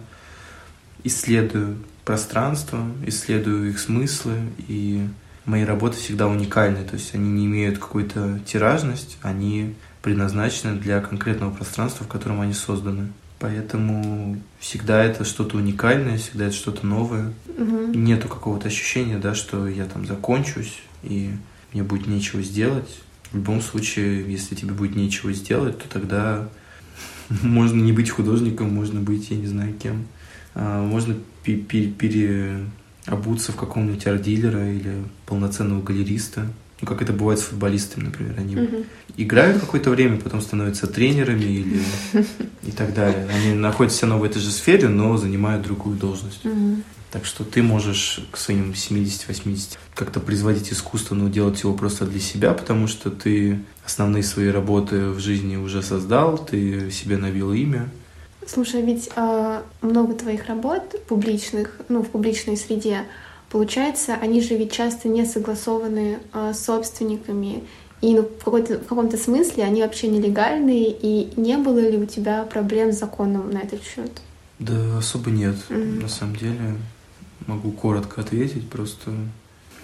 исследую 1.04 1.78
пространство, 2.04 2.84
исследую 3.06 3.70
их 3.70 3.78
смыслы, 3.78 4.34
и 4.66 5.06
мои 5.44 5.64
работы 5.64 5.96
всегда 5.96 6.26
уникальны, 6.26 6.84
то 6.84 6.94
есть 6.94 7.14
они 7.14 7.30
не 7.30 7.46
имеют 7.46 7.78
какой-то 7.78 8.40
тиражность, 8.44 9.16
они 9.22 9.76
предназначены 10.02 10.76
для 10.78 11.00
конкретного 11.00 11.52
пространства, 11.52 12.04
в 12.04 12.08
котором 12.08 12.40
они 12.40 12.52
созданы. 12.52 13.12
Поэтому 13.38 14.40
всегда 14.58 15.04
это 15.04 15.24
что-то 15.24 15.58
уникальное, 15.58 16.16
всегда 16.18 16.46
это 16.46 16.54
что-то 16.54 16.86
новое. 16.86 17.32
Угу. 17.46 17.92
Нету 17.94 18.28
какого-то 18.28 18.68
ощущения, 18.68 19.18
да, 19.18 19.34
что 19.34 19.68
я 19.68 19.84
там 19.84 20.06
закончусь 20.06 20.80
и 21.02 21.30
мне 21.72 21.82
будет 21.82 22.06
нечего 22.06 22.42
сделать. 22.42 22.88
В 23.30 23.36
любом 23.36 23.60
случае, 23.60 24.30
если 24.30 24.54
тебе 24.54 24.72
будет 24.72 24.96
нечего 24.96 25.32
сделать, 25.32 25.78
то 25.78 25.88
тогда 25.88 26.48
можно 27.42 27.80
не 27.80 27.92
быть 27.92 28.10
художником, 28.10 28.72
можно 28.72 29.00
быть, 29.00 29.30
я 29.30 29.36
не 29.36 29.46
знаю, 29.46 29.74
кем. 29.74 30.06
А, 30.54 30.82
можно 30.82 31.16
переобуться 31.42 32.72
в 33.52 33.56
какого-нибудь 33.56 34.06
арт-дилера 34.06 34.72
или 34.72 35.04
полноценного 35.26 35.82
галериста. 35.82 36.46
Ну, 36.80 36.86
как 36.86 37.00
это 37.00 37.12
бывает 37.12 37.40
с 37.40 37.44
футболистами, 37.44 38.04
например. 38.04 38.34
Они 38.36 38.54
угу. 38.54 38.84
играют 39.16 39.60
какое-то 39.60 39.90
время, 39.90 40.20
потом 40.20 40.42
становятся 40.42 40.86
тренерами 40.86 41.44
или 41.44 41.82
и 42.62 42.70
так 42.70 42.92
далее. 42.92 43.26
Они 43.32 43.54
находятся 43.54 43.98
все 43.98 44.06
равно 44.06 44.20
в 44.20 44.24
этой 44.24 44.40
же 44.40 44.50
сфере, 44.50 44.88
но 44.88 45.16
занимают 45.16 45.62
другую 45.62 45.96
должность. 45.96 46.44
Угу. 46.44 46.82
Так 47.12 47.24
что 47.24 47.44
ты 47.44 47.62
можешь 47.62 48.20
к 48.30 48.36
своим 48.36 48.72
70-80 48.72 49.78
как-то 49.94 50.20
производить 50.20 50.70
искусство, 50.70 51.14
но 51.14 51.30
делать 51.30 51.62
его 51.62 51.72
просто 51.72 52.04
для 52.04 52.20
себя, 52.20 52.52
потому 52.52 52.88
что 52.88 53.10
ты 53.10 53.60
основные 53.86 54.22
свои 54.22 54.48
работы 54.48 55.08
в 55.08 55.18
жизни 55.18 55.56
уже 55.56 55.82
создал, 55.82 56.36
ты 56.36 56.90
себе 56.90 57.16
навел 57.16 57.52
имя. 57.52 57.88
Слушай, 58.46 58.82
ведь 58.82 59.08
э, 59.16 59.62
много 59.80 60.14
твоих 60.14 60.46
работ 60.46 60.94
публичных, 61.08 61.80
ну, 61.88 62.02
в 62.02 62.10
публичной 62.10 62.56
среде, 62.56 63.04
Получается, 63.50 64.14
они 64.20 64.40
же 64.40 64.56
ведь 64.56 64.72
часто 64.72 65.08
не 65.08 65.24
согласованы 65.24 66.18
э, 66.32 66.52
с 66.52 66.64
собственниками, 66.64 67.62
и 68.02 68.14
ну, 68.14 68.22
в, 68.22 68.46
в 68.46 68.86
каком-то 68.86 69.16
смысле 69.16 69.64
они 69.64 69.82
вообще 69.82 70.08
нелегальные, 70.08 70.90
и 70.90 71.32
не 71.36 71.56
было 71.56 71.78
ли 71.78 71.96
у 71.96 72.06
тебя 72.06 72.44
проблем 72.44 72.92
с 72.92 72.98
законом 72.98 73.50
на 73.50 73.58
этот 73.58 73.82
счет? 73.82 74.20
Да, 74.58 74.98
особо 74.98 75.30
нет. 75.30 75.56
Mm-hmm. 75.68 76.02
На 76.02 76.08
самом 76.08 76.36
деле, 76.36 76.76
могу 77.46 77.70
коротко 77.72 78.20
ответить, 78.20 78.68
просто 78.68 79.12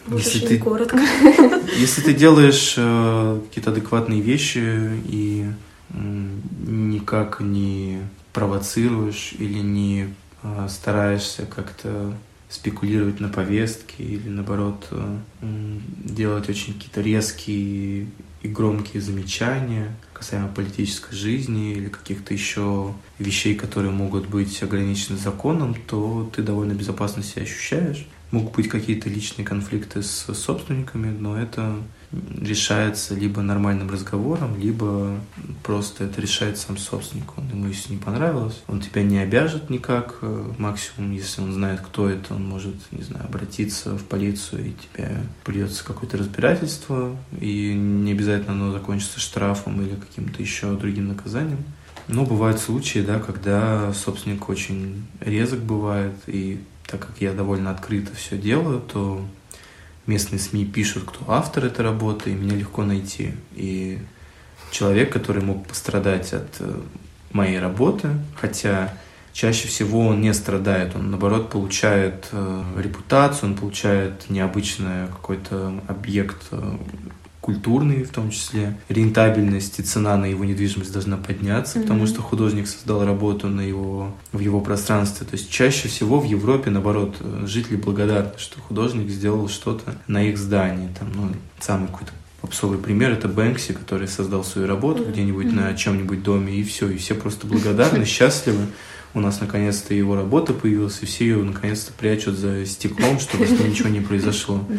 Можешь 0.07 0.27
если 0.27 0.47
ты, 0.47 0.59
коротко. 0.59 0.99
Если 1.77 2.03
ты 2.03 2.13
делаешь 2.13 2.75
э, 2.77 3.41
какие-то 3.49 3.71
адекватные 3.71 4.21
вещи 4.21 5.01
и 5.07 5.47
э, 5.91 5.95
никак 6.67 7.41
не 7.41 8.01
провоцируешь 8.33 9.35
или 9.39 9.61
не 9.61 10.09
э, 10.43 10.67
стараешься 10.69 11.47
как-то 11.47 12.15
спекулировать 12.53 13.19
на 13.19 13.29
повестке 13.29 14.05
или, 14.05 14.29
наоборот, 14.29 14.87
э, 14.91 15.19
делать 16.05 16.49
очень 16.51 16.75
какие-то 16.75 17.01
резкие 17.01 18.09
и 18.43 18.49
громкие 18.49 19.01
замечания 19.01 19.97
касаемо 20.13 20.49
политической 20.49 21.15
жизни 21.15 21.73
или 21.73 21.89
каких-то 21.89 22.35
еще 22.35 22.93
вещей, 23.19 23.55
которые 23.55 23.91
могут 23.91 24.29
быть 24.29 24.63
ограничены 24.63 25.17
законом, 25.17 25.75
то 25.87 26.31
ты 26.35 26.43
довольно 26.43 26.75
безопасно 26.75 27.23
себя 27.23 27.43
ощущаешь. 27.43 28.07
Могут 28.31 28.55
быть 28.55 28.69
какие-то 28.69 29.09
личные 29.09 29.45
конфликты 29.45 30.03
с 30.03 30.33
собственниками, 30.35 31.09
но 31.09 31.39
это 31.39 31.77
решается 32.41 33.15
либо 33.15 33.43
нормальным 33.43 33.91
разговором, 33.91 34.59
либо 34.59 35.19
просто 35.63 36.05
это 36.05 36.21
решает 36.21 36.59
сам 36.59 36.77
собственник. 36.77 37.37
Он 37.39 37.49
ему 37.49 37.69
если 37.69 37.93
не 37.93 37.99
понравилось, 37.99 38.63
он 38.69 38.81
тебя 38.81 39.03
не 39.03 39.19
обяжет 39.19 39.71
никак. 39.71 40.19
Максимум, 40.59 41.13
если 41.13 41.41
он 41.41 41.53
знает, 41.53 41.81
кто 41.81 42.09
это, 42.09 42.35
он 42.35 42.47
может, 42.47 42.75
не 42.91 43.03
знаю, 43.03 43.25
обратиться 43.25 43.97
в 43.97 44.05
полицию, 44.05 44.67
и 44.69 44.73
тебе 44.73 45.23
придется 45.45 45.85
какое-то 45.85 46.19
разбирательство, 46.19 47.17
и 47.41 47.73
не 47.73 48.13
обязательно 48.13 48.53
оно 48.53 48.73
закончится 48.73 49.21
штрафом 49.21 49.81
или 49.81 49.95
каким-то 49.95 50.43
еще 50.43 50.77
другим 50.77 51.09
наказанием. 51.09 51.65
Но 52.09 52.27
бывают 52.27 52.59
случаи, 52.59 52.99
да, 52.99 53.21
когда 53.21 53.93
собственник 53.95 54.49
очень 54.49 55.07
резок 55.21 55.61
бывает, 55.61 56.15
и 56.27 56.61
так 56.87 57.01
как 57.07 57.21
я 57.21 57.33
довольно 57.33 57.71
открыто 57.71 58.15
все 58.15 58.37
делаю, 58.37 58.81
то 58.81 59.25
местные 60.07 60.39
СМИ 60.39 60.65
пишут, 60.65 61.05
кто 61.07 61.33
автор 61.33 61.65
этой 61.65 61.83
работы, 61.83 62.31
и 62.31 62.35
меня 62.35 62.57
легко 62.57 62.85
найти. 62.85 63.33
И 63.55 63.99
человек, 64.71 65.13
который 65.13 65.43
мог 65.43 65.67
пострадать 65.67 66.33
от 66.33 66.57
э, 66.61 66.81
моей 67.33 67.59
работы, 67.59 68.09
хотя 68.37 68.95
чаще 69.33 69.69
всего 69.69 70.07
он 70.09 70.21
не 70.21 70.35
страдает, 70.35 70.95
он 70.97 71.11
наоборот 71.11 71.51
получает 71.51 72.29
э, 72.33 72.63
репутацию, 72.79 73.51
он 73.51 73.57
получает 73.57 74.29
необычный 74.29 75.07
какой-то 75.09 75.81
объект 75.89 76.43
э, 76.51 76.77
культурный 77.43 78.05
в 78.05 78.11
том 78.11 78.31
числе, 78.31 78.79
рентабельность 78.89 79.81
и 79.81 79.83
цена 79.83 80.17
на 80.17 80.27
его 80.27 80.45
недвижимость 80.45 80.93
должна 80.93 81.17
подняться, 81.17 81.79
mm-hmm. 81.79 81.83
потому 81.83 82.07
что 82.07 82.23
художник 82.23 82.69
создал 82.69 83.05
работу 83.05 83.49
на 83.49 83.61
его, 83.61 84.15
в 84.31 84.39
его 84.39 84.61
пространстве. 84.61 85.27
То 85.27 85.35
есть 85.35 85.51
чаще 85.51 85.89
всего 85.89 86.21
в 86.21 86.25
Европе, 86.25 86.71
наоборот, 86.71 87.17
жители 87.45 87.77
благодарны, 87.77 88.31
что 88.39 88.61
художник 88.61 89.11
сделал 89.11 89.49
что-то 89.49 89.97
на 90.07 90.23
их 90.23 90.39
здании. 90.39 90.89
Там, 90.97 91.09
ну, 91.15 91.29
самый 91.59 91.89
какой-то 91.89 92.13
попсовый 92.41 92.79
пример 92.79 93.11
это 93.11 93.27
Бэнкси, 93.27 93.73
который 93.73 94.07
создал 94.07 94.45
свою 94.45 94.69
работу 94.69 95.03
mm-hmm. 95.03 95.13
где-нибудь 95.13 95.47
mm-hmm. 95.47 95.71
на 95.71 95.75
чем-нибудь 95.75 96.23
доме, 96.23 96.55
и 96.55 96.63
все, 96.63 96.89
и 96.89 96.97
все 96.97 97.17
просто 97.17 97.49
благодарны, 97.49 98.05
счастливы. 98.07 98.67
У 99.15 99.21
нас 99.21 99.41
наконец-то 99.41 99.93
его 99.93 100.17
работа 100.17 100.55
появилась, 100.55 101.03
и 101.03 101.07
все 101.07 101.27
ее 101.27 101.43
наконец-то 101.43 101.93
прячут 101.93 102.37
за 102.37 102.65
стеклом, 102.65 103.19
чтобы 103.19 103.47
с 103.47 103.51
ним 103.51 103.71
ничего 103.71 103.89
не 103.89 104.01
произошло. 104.01 104.61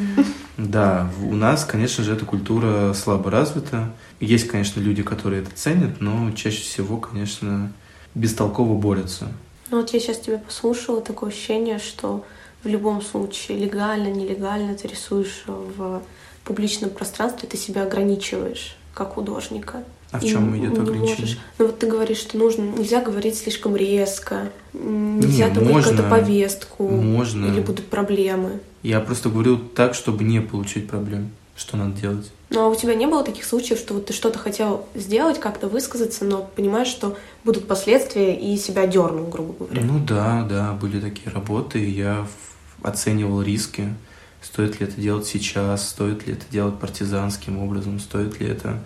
Да, 0.56 1.10
у 1.24 1.34
нас, 1.34 1.66
конечно 1.66 2.04
же, 2.04 2.14
эта 2.14 2.26
культура 2.26 2.94
слабо 2.94 3.32
развита. 3.32 3.92
Есть, 4.20 4.48
конечно, 4.48 4.80
люди, 4.80 5.02
которые 5.02 5.42
это 5.42 5.50
ценят, 5.56 6.00
но 6.00 6.32
чаще 6.34 6.62
всего, 6.62 6.98
конечно, 6.98 7.74
бестолково 8.14 8.78
борются. 8.78 9.32
Ну 9.72 9.78
вот 9.78 9.92
я 9.92 10.00
сейчас 10.00 10.20
тебя 10.20 10.38
послушала, 10.38 11.02
такое 11.02 11.32
ощущение, 11.32 11.80
что 11.80 12.24
в 12.64 12.68
любом 12.68 13.02
случае, 13.02 13.58
легально, 13.58 14.10
нелегально 14.10 14.76
ты 14.76 14.88
рисуешь 14.88 15.44
в 15.48 16.04
публичном 16.44 16.92
пространстве, 16.92 17.50
ты 17.50 17.58
себя 17.58 17.84
ограничиваешь 17.84 18.76
как 18.94 19.16
художника. 19.16 19.84
А 20.14 20.20
в 20.20 20.24
чем 20.24 20.56
идет 20.56 20.78
ограничение? 20.78 21.38
Ну 21.58 21.66
вот 21.66 21.80
ты 21.80 21.88
говоришь, 21.88 22.20
что 22.20 22.38
нужно, 22.38 22.62
нельзя 22.62 23.02
говорить 23.02 23.36
слишком 23.36 23.76
резко, 23.76 24.52
нельзя 24.72 25.50
не, 25.50 25.56
трогать 25.56 25.86
какую-то 25.86 26.04
повестку. 26.04 26.88
Можно. 26.88 27.48
Или 27.48 27.62
будут 27.62 27.88
проблемы. 27.88 28.60
Я 28.84 29.00
просто 29.00 29.30
говорю 29.30 29.58
так, 29.58 29.96
чтобы 29.96 30.24
не 30.24 30.40
получить 30.40 30.88
проблем. 30.88 31.32
Что 31.56 31.78
надо 31.78 32.00
делать? 32.00 32.32
Ну 32.52 32.62
а 32.62 32.68
у 32.68 32.76
тебя 32.76 32.94
не 32.94 33.08
было 33.08 33.24
таких 33.24 33.44
случаев, 33.46 33.80
что 33.80 33.96
вот 33.96 34.06
ты 34.06 34.14
что-то 34.14 34.38
хотел 34.38 34.86
сделать, 34.94 35.40
как-то 35.40 35.68
высказаться, 35.68 36.26
но 36.26 36.48
понимаешь, 36.56 36.88
что 36.88 37.18
будут 37.44 37.68
последствия 37.68 38.36
и 38.36 38.56
себя 38.58 38.86
дернул, 38.86 39.26
грубо 39.28 39.66
говоря? 39.66 39.82
Ну 39.82 40.00
да, 40.06 40.46
да, 40.48 40.74
были 40.74 41.00
такие 41.00 41.32
работы, 41.32 41.84
и 41.84 41.90
я 41.90 42.28
оценивал 42.84 43.42
риски. 43.42 43.96
Стоит 44.42 44.80
ли 44.80 44.88
это 44.88 45.00
делать 45.00 45.26
сейчас, 45.26 45.90
стоит 45.90 46.28
ли 46.28 46.34
это 46.34 46.46
делать 46.52 46.80
партизанским 46.80 47.58
образом, 47.58 48.00
стоит 48.00 48.40
ли 48.40 48.48
это 48.48 48.84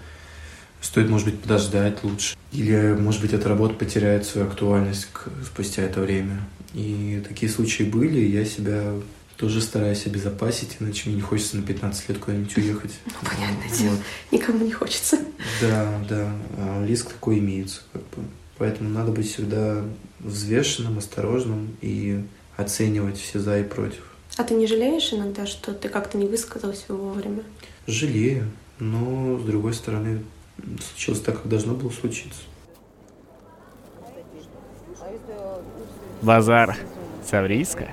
стоит, 0.88 1.10
может 1.10 1.28
быть, 1.28 1.40
подождать 1.42 2.04
лучше. 2.04 2.36
Или, 2.54 2.96
может 2.98 3.22
быть, 3.22 3.34
эта 3.34 3.50
работа 3.50 3.74
потеряет 3.74 4.26
свою 4.26 4.48
актуальность 4.48 5.08
спустя 5.46 5.84
это 5.84 6.00
время. 6.00 6.40
И 6.74 7.22
такие 7.28 7.52
случаи 7.52 7.84
были, 7.84 8.20
и 8.20 8.32
я 8.32 8.46
себя 8.46 8.94
тоже 9.36 9.62
стараюсь 9.62 10.06
обезопасить, 10.06 10.78
иначе 10.80 11.10
мне 11.10 11.18
не 11.18 11.22
хочется 11.22 11.58
на 11.58 11.64
15 11.64 12.10
лет 12.10 12.18
куда-нибудь 12.20 12.58
уехать. 12.58 12.94
Ну, 13.06 13.12
понятное 13.22 13.70
вот. 13.70 13.78
дело, 13.78 13.96
никому 14.32 14.66
не 14.66 14.72
хочется. 14.72 15.20
Да, 15.62 16.02
да, 16.10 16.32
а 16.58 16.86
риск 16.88 17.12
такой 17.12 17.40
имеется, 17.40 17.82
как 17.92 18.02
бы. 18.02 18.24
Поэтому 18.58 18.90
надо 18.90 19.12
быть 19.12 19.32
всегда 19.32 19.84
взвешенным, 20.20 20.98
осторожным 20.98 21.76
и 21.82 22.24
оценивать 22.56 23.20
все 23.20 23.40
за 23.40 23.60
и 23.60 23.64
против. 23.64 24.02
А 24.38 24.44
ты 24.44 24.56
не 24.56 24.68
жалеешь 24.68 25.14
иногда, 25.14 25.46
что 25.46 25.74
ты 25.74 25.90
как-то 25.90 26.18
не 26.18 26.28
высказался 26.28 26.94
вовремя? 26.94 27.44
Жалею, 27.86 28.50
но 28.80 29.38
с 29.38 29.44
другой 29.44 29.74
стороны 29.74 30.24
случилось 30.82 31.22
так, 31.22 31.38
как 31.38 31.50
должно 31.50 31.74
было 31.74 31.90
случиться. 31.90 32.42
Базар. 36.22 36.78
Саврийска? 37.26 37.90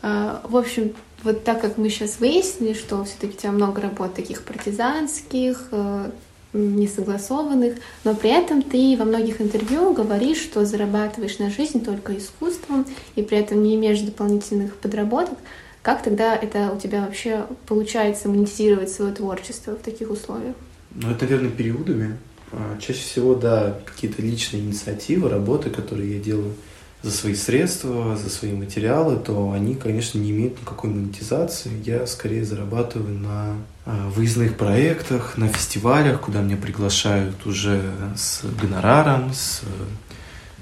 А, 0.00 0.40
в 0.44 0.56
общем, 0.56 0.94
вот 1.22 1.44
так 1.44 1.60
как 1.60 1.78
мы 1.78 1.88
сейчас 1.90 2.18
выяснили, 2.18 2.72
что 2.72 3.04
все-таки 3.04 3.34
у 3.34 3.40
тебя 3.40 3.52
много 3.52 3.82
работ 3.82 4.14
таких 4.14 4.44
партизанских, 4.44 5.68
э, 5.72 6.10
несогласованных, 6.52 7.76
но 8.04 8.14
при 8.14 8.30
этом 8.30 8.62
ты 8.62 8.96
во 8.98 9.04
многих 9.04 9.40
интервью 9.40 9.92
говоришь, 9.92 10.38
что 10.38 10.64
зарабатываешь 10.64 11.38
на 11.38 11.50
жизнь 11.50 11.84
только 11.84 12.16
искусством 12.16 12.86
и 13.16 13.22
при 13.22 13.38
этом 13.38 13.62
не 13.62 13.74
имеешь 13.74 14.00
дополнительных 14.00 14.76
подработок. 14.76 15.38
Как 15.82 16.02
тогда 16.02 16.36
это 16.36 16.72
у 16.72 16.78
тебя 16.78 17.02
вообще 17.02 17.46
получается 17.66 18.28
монетизировать 18.28 18.90
свое 18.90 19.12
творчество 19.12 19.72
в 19.72 19.82
таких 19.82 20.10
условиях? 20.10 20.54
Ну, 20.94 21.10
это, 21.10 21.24
наверное, 21.24 21.50
периодами. 21.50 22.18
А, 22.50 22.78
чаще 22.80 23.00
всего, 23.00 23.34
да, 23.34 23.78
какие-то 23.84 24.22
личные 24.22 24.62
инициативы, 24.62 25.28
работы, 25.28 25.70
которые 25.70 26.16
я 26.16 26.22
делаю 26.22 26.54
за 27.02 27.12
свои 27.12 27.34
средства, 27.34 28.16
за 28.16 28.28
свои 28.28 28.52
материалы, 28.52 29.16
то 29.16 29.52
они, 29.52 29.74
конечно, 29.74 30.18
не 30.18 30.30
имеют 30.30 30.60
никакой 30.60 30.90
монетизации. 30.90 31.70
Я 31.84 32.06
скорее 32.06 32.44
зарабатываю 32.44 33.16
на 33.18 33.54
а, 33.86 34.08
выездных 34.08 34.56
проектах, 34.56 35.36
на 35.36 35.48
фестивалях, 35.48 36.20
куда 36.20 36.42
меня 36.42 36.56
приглашают 36.56 37.46
уже 37.46 37.80
с 38.16 38.42
гонораром, 38.60 39.32
с 39.32 39.62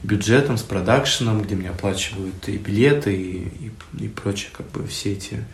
бюджетом, 0.02 0.58
с 0.58 0.62
продакшеном, 0.62 1.42
где 1.42 1.54
мне 1.54 1.70
оплачивают 1.70 2.48
и 2.48 2.56
билеты, 2.56 3.14
и, 3.14 3.72
и, 3.98 4.04
и 4.04 4.08
прочее, 4.08 4.50
как 4.56 4.70
бы 4.70 4.86
все 4.86 5.12
эти 5.12 5.44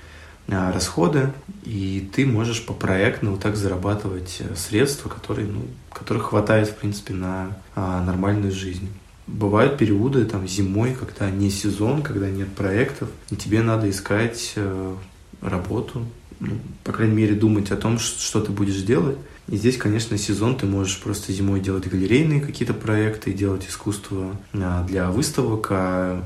а, 0.49 0.73
расходы, 0.73 1.33
и 1.65 2.09
ты 2.15 2.27
можешь 2.27 2.67
по 2.67 2.75
проекту 2.75 3.31
вот 3.31 3.41
так 3.41 3.57
зарабатывать 3.57 4.39
э, 4.41 4.55
средства, 4.57 5.09
которые, 5.09 5.47
ну, 5.47 5.63
которых 5.91 6.31
хватает, 6.31 6.69
в 6.69 6.77
принципе, 6.77 7.15
на 7.15 7.57
а, 7.75 8.03
нормальную 8.03 8.53
жизнь. 8.53 8.89
Бывают 9.29 9.79
периоды 9.79 10.25
там 10.25 10.47
зимой, 10.49 10.95
когда 10.99 11.31
не 11.31 11.49
сезон, 11.49 12.03
когда 12.03 12.29
нет 12.29 12.53
проектов, 12.55 13.09
и 13.31 13.37
тебе 13.37 13.63
надо 13.63 13.89
искать 13.89 14.53
э, 14.57 14.95
работу, 15.41 16.07
ну, 16.41 16.59
по 16.83 16.93
крайней 16.93 17.15
мере, 17.15 17.35
думать 17.35 17.71
о 17.71 17.77
том, 17.77 17.99
что 17.99 18.41
ты 18.41 18.51
будешь 18.51 18.83
делать. 18.83 19.17
И 19.49 19.57
здесь, 19.57 19.77
конечно, 19.77 20.17
сезон 20.17 20.57
ты 20.57 20.67
можешь 20.67 21.01
просто 21.01 21.33
зимой 21.33 21.61
делать 21.61 21.89
галерейные 21.89 22.41
какие-то 22.41 22.75
проекты, 22.75 23.33
делать 23.33 23.67
искусство 23.69 24.37
а, 24.53 24.85
для 24.87 25.11
выставок, 25.11 25.67
а 25.71 26.25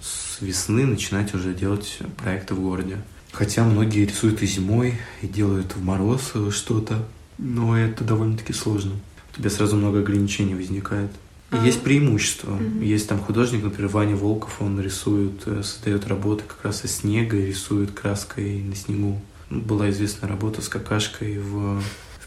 с 0.00 0.40
весны 0.40 0.86
начинать 0.86 1.34
уже 1.34 1.54
делать 1.54 1.98
проекты 2.16 2.54
в 2.54 2.60
городе. 2.60 2.98
Хотя 3.32 3.64
многие 3.64 4.04
рисуют 4.04 4.42
и 4.42 4.46
зимой, 4.46 5.00
и 5.22 5.26
делают 5.26 5.74
в 5.74 5.82
мороз 5.82 6.32
что-то, 6.50 7.04
но 7.38 7.76
это 7.76 8.04
довольно-таки 8.04 8.52
сложно. 8.52 8.92
У 9.32 9.38
тебя 9.38 9.50
сразу 9.50 9.76
много 9.76 10.00
ограничений 10.00 10.54
возникает. 10.54 11.10
И 11.50 11.56
а. 11.56 11.64
есть 11.64 11.82
преимущества. 11.82 12.50
Mm-hmm. 12.52 12.84
Есть 12.84 13.08
там 13.08 13.18
художник, 13.18 13.64
например, 13.64 13.90
Ваня 13.90 14.16
Волков, 14.16 14.60
он 14.60 14.80
рисует, 14.80 15.42
э, 15.46 15.62
создает 15.62 16.06
работы 16.06 16.44
как 16.46 16.64
раз 16.64 16.84
из 16.84 16.96
снега, 16.96 17.36
рисует 17.36 17.90
краской 17.92 18.60
на 18.62 18.76
снегу. 18.76 19.20
Была 19.50 19.90
известная 19.90 20.28
работа 20.28 20.62
с 20.62 20.68
какашкой 20.68 21.38
в 21.38 21.82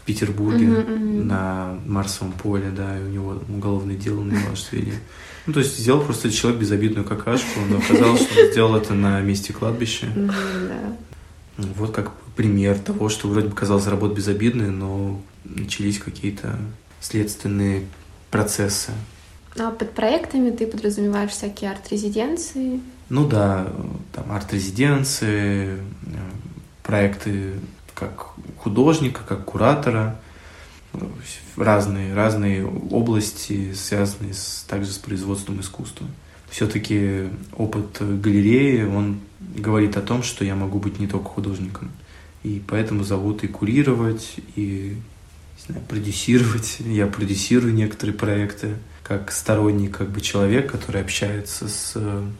Петербурге 0.08 0.64
mm-hmm, 0.64 0.86
mm-hmm. 0.86 1.24
на 1.24 1.78
Марсовом 1.86 2.32
поле, 2.32 2.70
да, 2.74 2.98
и 2.98 3.02
у 3.02 3.08
него 3.08 3.42
уголовное 3.46 3.94
дело 3.94 4.22
на 4.22 4.32
Ивашвили. 4.32 4.94
Ну, 5.44 5.52
то 5.52 5.60
есть 5.60 5.78
сделал 5.78 6.00
просто 6.00 6.30
человек 6.30 6.60
безобидную 6.60 7.04
какашку, 7.06 7.60
но 7.68 7.76
оказалось, 7.76 8.22
что 8.22 8.40
он 8.40 8.50
сделал 8.50 8.76
это 8.76 8.94
на 8.94 9.20
месте 9.20 9.52
кладбища. 9.52 10.06
Mm-hmm, 10.06 10.96
Вот 11.76 11.90
как 11.94 12.12
пример 12.36 12.78
того, 12.78 13.10
что 13.10 13.28
вроде 13.28 13.48
бы 13.48 13.54
казалось 13.54 13.86
работа 13.86 14.14
безобидная, 14.14 14.70
но 14.70 15.20
начались 15.44 15.98
какие-то 15.98 16.58
следственные 17.00 17.84
процессы. 18.30 18.92
А 19.58 19.70
под 19.70 19.92
проектами 19.92 20.50
ты 20.50 20.66
подразумеваешь 20.66 21.32
всякие 21.32 21.70
арт-резиденции? 21.70 22.80
Ну 23.10 23.28
да, 23.28 23.70
там 24.14 24.32
арт-резиденции, 24.32 25.76
э, 25.76 25.78
проекты 26.82 27.54
как 27.98 28.28
художника, 28.58 29.22
как 29.26 29.44
куратора, 29.44 30.20
разные, 31.56 32.14
разные 32.14 32.66
области, 32.66 33.72
связанные 33.74 34.34
с, 34.34 34.64
также 34.68 34.90
с 34.92 34.98
производством 34.98 35.60
искусства. 35.60 36.06
Все-таки 36.48 37.28
опыт 37.56 38.00
галереи, 38.00 38.84
он 38.84 39.20
говорит 39.40 39.96
о 39.96 40.02
том, 40.02 40.22
что 40.22 40.44
я 40.44 40.54
могу 40.54 40.78
быть 40.78 40.98
не 40.98 41.06
только 41.06 41.28
художником. 41.28 41.90
И 42.42 42.62
поэтому 42.66 43.02
зовут 43.04 43.44
и 43.44 43.48
курировать, 43.48 44.36
и 44.54 44.96
не 45.56 45.66
знаю, 45.66 45.84
продюсировать. 45.86 46.76
Я 46.80 47.06
продюсирую 47.06 47.74
некоторые 47.74 48.16
проекты 48.16 48.76
как 49.08 49.32
сторонний 49.32 49.88
как 49.88 50.10
бы 50.10 50.20
человек, 50.20 50.70
который 50.70 51.00
общается 51.00 51.66
с 51.66 51.96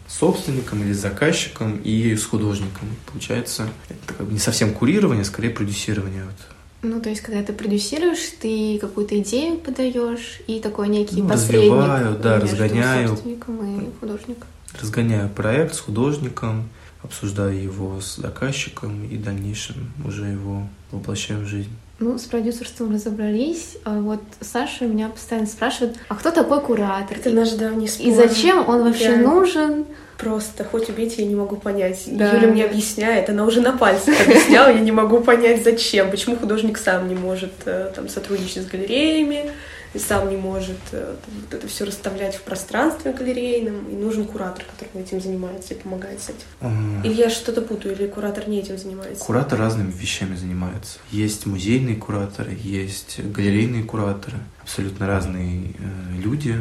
собственником 0.06 0.82
или 0.82 0.92
с 0.92 0.98
заказчиком 0.98 1.78
и 1.78 2.14
с 2.14 2.26
художником. 2.26 2.88
Получается, 3.06 3.68
это 3.88 4.14
как 4.14 4.26
бы 4.26 4.32
не 4.34 4.38
совсем 4.38 4.74
курирование, 4.74 5.22
а 5.22 5.24
скорее 5.24 5.50
продюсирование. 5.50 6.24
Вот. 6.24 6.34
Ну, 6.82 7.00
то 7.00 7.08
есть, 7.08 7.22
когда 7.22 7.42
ты 7.42 7.54
продюсируешь, 7.54 8.34
ты 8.40 8.78
какую-то 8.78 9.18
идею 9.20 9.56
подаешь 9.56 10.40
и 10.46 10.60
такой 10.60 10.88
некий 10.88 11.22
ну, 11.22 11.28
посредник 11.28 11.72
развиваю, 11.72 12.18
да, 12.18 12.38
разгоняю, 12.38 13.08
собственником 13.08 13.80
и 13.80 13.90
художником. 13.98 14.46
Разгоняю 14.80 15.28
проект 15.30 15.74
с 15.74 15.80
художником, 15.80 16.68
обсуждаю 17.02 17.60
его 17.60 18.00
с 18.00 18.16
заказчиком 18.16 19.08
и 19.08 19.16
в 19.16 19.24
дальнейшем 19.24 19.90
уже 20.04 20.26
его 20.26 20.68
воплощаю 20.92 21.44
в 21.44 21.48
жизнь. 21.48 21.72
Ну, 22.00 22.16
с 22.16 22.22
продюсерством 22.22 22.94
разобрались. 22.94 23.76
А 23.84 23.98
вот 23.98 24.20
Саша 24.40 24.84
меня 24.86 25.08
постоянно 25.08 25.48
спрашивает, 25.48 25.96
а 26.08 26.14
кто 26.14 26.30
такой 26.30 26.60
куратор? 26.60 27.16
Это 27.16 27.30
наш 27.30 27.50
давний 27.50 27.88
спор. 27.88 28.06
И 28.06 28.14
зачем 28.14 28.68
он 28.68 28.84
вообще 28.84 29.12
я... 29.12 29.16
нужен? 29.16 29.84
Просто, 30.16 30.64
хоть 30.64 30.88
убейте, 30.88 31.22
я 31.22 31.28
не 31.28 31.36
могу 31.36 31.56
понять. 31.56 32.02
Да. 32.06 32.32
Юля 32.32 32.48
мне 32.48 32.64
объясняет, 32.64 33.30
она 33.30 33.44
уже 33.44 33.60
на 33.60 33.76
пальцах 33.76 34.20
объясняла, 34.20 34.68
я 34.68 34.80
не 34.80 34.90
могу 34.90 35.20
понять, 35.20 35.62
зачем. 35.62 36.10
Почему 36.10 36.36
художник 36.36 36.78
сам 36.78 37.08
не 37.08 37.14
может 37.14 37.52
э, 37.66 37.92
там 37.94 38.08
сотрудничать 38.08 38.64
с 38.64 38.66
галереями, 38.66 39.52
и 39.94 39.98
сам 39.98 40.28
не 40.28 40.36
может 40.36 40.78
э, 40.92 41.16
вот 41.26 41.54
это 41.54 41.66
все 41.68 41.84
расставлять 41.84 42.36
в 42.36 42.42
пространстве 42.42 43.12
галерейном, 43.12 43.88
и 43.88 43.94
нужен 43.94 44.26
куратор, 44.26 44.64
который 44.64 45.02
этим 45.02 45.20
занимается 45.20 45.74
и 45.74 45.78
помогает 45.78 46.20
с 46.20 46.30
этим. 46.30 46.46
Ага. 46.60 47.02
Или 47.04 47.14
я 47.14 47.30
что-то 47.30 47.62
путаю, 47.62 47.94
или 47.94 48.06
куратор 48.06 48.48
не 48.48 48.60
этим 48.60 48.78
занимается? 48.78 49.24
Куратор 49.24 49.58
разными 49.58 49.90
вещами 49.90 50.36
занимается. 50.36 50.98
Есть 51.10 51.46
музейные 51.46 51.96
кураторы, 51.96 52.56
есть 52.62 53.20
галерейные 53.20 53.84
кураторы, 53.84 54.38
абсолютно 54.62 55.06
разные 55.06 55.72
э, 55.78 56.20
люди. 56.22 56.56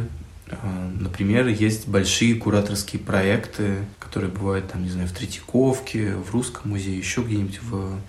Э, 0.47 0.55
например, 0.99 1.47
есть 1.47 1.87
большие 1.87 2.35
кураторские 2.35 3.01
проекты, 3.01 3.79
которые 3.99 4.31
бывают 4.31 4.71
там, 4.71 4.83
не 4.83 4.89
знаю, 4.89 5.07
в 5.07 5.11
Третьяковке, 5.11 6.13
в 6.13 6.31
Русском 6.31 6.71
музее, 6.71 6.97
еще 6.97 7.21
где-нибудь 7.21 7.61
в 7.61 7.99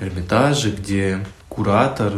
э, 0.00 0.06
Эрмитаже, 0.06 0.70
где 0.70 1.26
куратор 1.48 2.14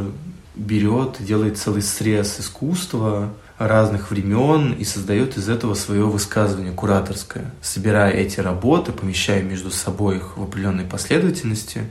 берет 0.55 1.17
делает 1.21 1.59
целый 1.59 1.83
срез 1.83 2.39
искусства 2.41 3.33
разных 3.59 4.11
времен 4.11 4.73
и 4.73 4.85
создает 4.85 5.37
из 5.37 5.49
этого 5.49 5.75
свое 5.75 6.05
высказывание 6.05 6.73
кураторское. 6.73 7.53
Собирая 7.63 8.13
эти 8.13 8.41
работы, 8.41 8.93
помещая 8.93 9.43
между 9.43 9.71
собой 9.71 10.17
их 10.17 10.37
в 10.37 10.43
определенной 10.43 10.85
последовательности, 10.85 11.91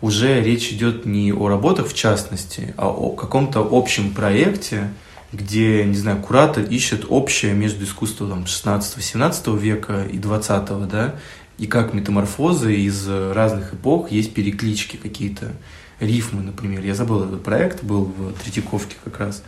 уже 0.00 0.42
речь 0.42 0.72
идет 0.72 1.06
не 1.06 1.32
о 1.32 1.48
работах 1.48 1.88
в 1.88 1.94
частности, 1.94 2.74
а 2.76 2.88
о 2.88 3.10
каком-то 3.10 3.66
общем 3.70 4.12
проекте, 4.12 4.90
где, 5.32 5.84
не 5.84 5.96
знаю, 5.96 6.20
куратор 6.20 6.64
ищет 6.64 7.06
общее 7.08 7.54
между 7.54 7.84
искусством 7.84 8.44
16-17 8.44 9.58
века 9.58 10.04
и 10.10 10.18
20 10.18 10.88
да, 10.88 11.14
и 11.58 11.66
как 11.66 11.94
метаморфозы 11.94 12.74
из 12.74 13.08
разных 13.08 13.74
эпох 13.74 14.10
есть 14.10 14.34
переклички 14.34 14.96
какие-то, 14.96 15.52
рифмы, 16.00 16.42
например. 16.42 16.82
Я 16.84 16.94
забыл 16.94 17.24
этот 17.24 17.42
проект, 17.42 17.82
был 17.82 18.04
в 18.04 18.32
Третьяковке 18.42 18.96
как 19.04 19.18
раз. 19.20 19.42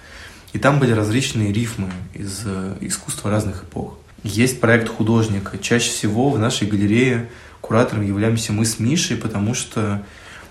И 0.53 0.59
там 0.59 0.79
были 0.79 0.93
различные 0.93 1.53
рифмы 1.53 1.91
из 2.15 2.43
э, 2.45 2.77
искусства 2.81 3.31
разных 3.31 3.65
эпох. 3.65 3.99
Есть 4.23 4.61
проект 4.61 4.89
художника. 4.89 5.59
Чаще 5.59 5.91
всего 5.91 6.31
в 6.31 6.39
нашей 6.39 6.67
галерее 6.67 7.29
куратором 7.61 8.03
являемся 8.03 8.53
мы 8.53 8.65
с 8.65 8.79
Мишей, 8.79 9.17
потому 9.17 9.55
что 9.55 10.03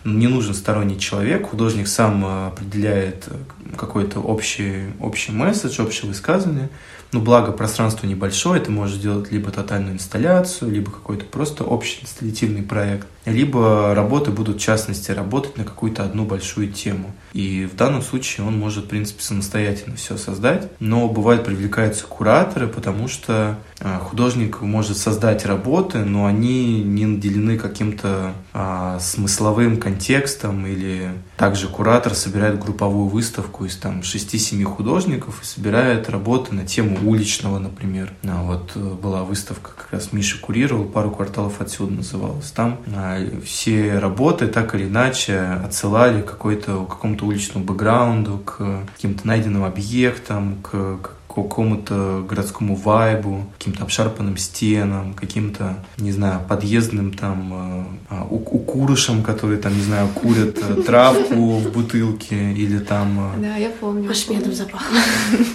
не 0.04 0.28
нужен 0.28 0.54
сторонний 0.54 1.00
человек, 1.00 1.50
художник 1.50 1.88
сам 1.88 2.24
э, 2.24 2.48
определяет 2.48 3.26
э, 3.28 3.36
какой-то 3.76 4.20
общий, 4.20 4.84
общий 5.00 5.32
месседж, 5.32 5.82
общее 5.82 6.08
высказывание. 6.08 6.70
Но 7.12 7.20
благо 7.20 7.52
пространство 7.52 8.08
небольшое, 8.08 8.62
ты 8.62 8.72
можешь 8.72 8.98
сделать 8.98 9.32
либо 9.32 9.52
тотальную 9.52 9.96
инсталляцию, 9.96 10.72
либо 10.72 10.92
какой-то 10.92 11.26
просто 11.26 11.64
общий 11.64 12.04
инсталлятивный 12.04 12.64
проект 12.64 13.08
либо 13.26 13.94
работы 13.96 14.32
будут 14.32 14.58
в 14.58 14.62
частности 14.62 15.12
работать 15.12 15.58
на 15.58 15.64
какую-то 15.64 16.04
одну 16.04 16.26
большую 16.26 16.72
тему. 16.72 17.12
И 17.34 17.68
в 17.72 17.76
данном 17.76 18.02
случае 18.02 18.48
он 18.48 18.58
может, 18.58 18.86
в 18.86 18.88
принципе, 18.88 19.22
самостоятельно 19.22 19.96
все 19.96 20.16
создать, 20.18 20.70
но 20.80 21.10
бывает 21.10 21.44
привлекаются 21.44 22.06
кураторы, 22.06 22.68
потому 22.68 23.08
что 23.08 23.58
а, 23.82 24.00
художник 24.00 24.62
может 24.62 24.98
создать 24.98 25.46
работы, 25.46 26.00
но 26.00 26.26
они 26.26 26.82
не 26.82 27.06
наделены 27.06 27.58
каким-то 27.58 28.34
а, 28.54 29.00
смысловым 29.00 29.78
контекстом, 29.78 30.66
или 30.66 31.10
также 31.38 31.68
куратор 31.68 32.14
собирает 32.16 32.60
групповую 32.60 33.08
выставку 33.08 33.66
из 33.66 33.76
там 33.76 34.00
6-7 34.00 34.64
художников 34.64 35.42
и 35.42 35.46
собирает 35.46 36.10
работы 36.10 36.56
на 36.56 36.66
тему 36.66 36.98
уличного, 37.04 37.60
например. 37.60 38.14
А, 38.24 38.44
вот 38.44 38.72
э, 38.76 38.80
была 38.80 39.24
выставка, 39.24 39.72
как 39.76 39.92
раз 39.92 40.14
Миша 40.14 40.40
курировал, 40.40 40.86
пару 40.86 41.12
кварталов 41.12 41.60
отсюда 41.60 41.96
называлась. 41.96 42.52
Там 42.52 42.80
а, 42.96 43.20
все 43.44 44.00
работы 44.00 44.48
так 44.48 44.76
или 44.76 44.86
иначе 44.86 45.40
отсылали 45.40 46.22
какой-то, 46.22 46.86
к 46.86 46.90
какому-то 46.90 47.26
уличному 47.26 47.66
бэкграунду, 47.66 48.40
к 48.40 48.84
каким-то 48.96 49.28
найденным 49.28 49.66
объектам, 49.66 50.62
к, 50.62 51.00
к 51.02 51.12
какому-то 51.44 52.26
городскому 52.28 52.76
вайбу, 52.76 53.46
каким-то 53.58 53.84
обшарпанным 53.84 54.38
стенам, 54.38 55.14
каким-то, 55.14 55.78
не 55.98 56.12
знаю, 56.12 56.42
подъездным 56.48 57.14
там 57.14 57.54
э, 57.54 57.86
а, 58.10 58.28
укурышам, 58.30 59.24
которые 59.24 59.60
там, 59.60 59.76
не 59.76 59.84
знаю, 59.84 60.08
курят 60.10 60.58
э, 60.62 60.82
травку 60.82 61.58
в 61.58 61.72
бутылке 61.72 62.54
или 62.54 62.80
там... 62.80 63.34
Э, 63.36 63.42
да, 63.42 63.56
я 63.58 63.70
помню. 63.70 64.10
Аж 64.10 64.30
медом 64.30 64.54
запах. 64.54 64.84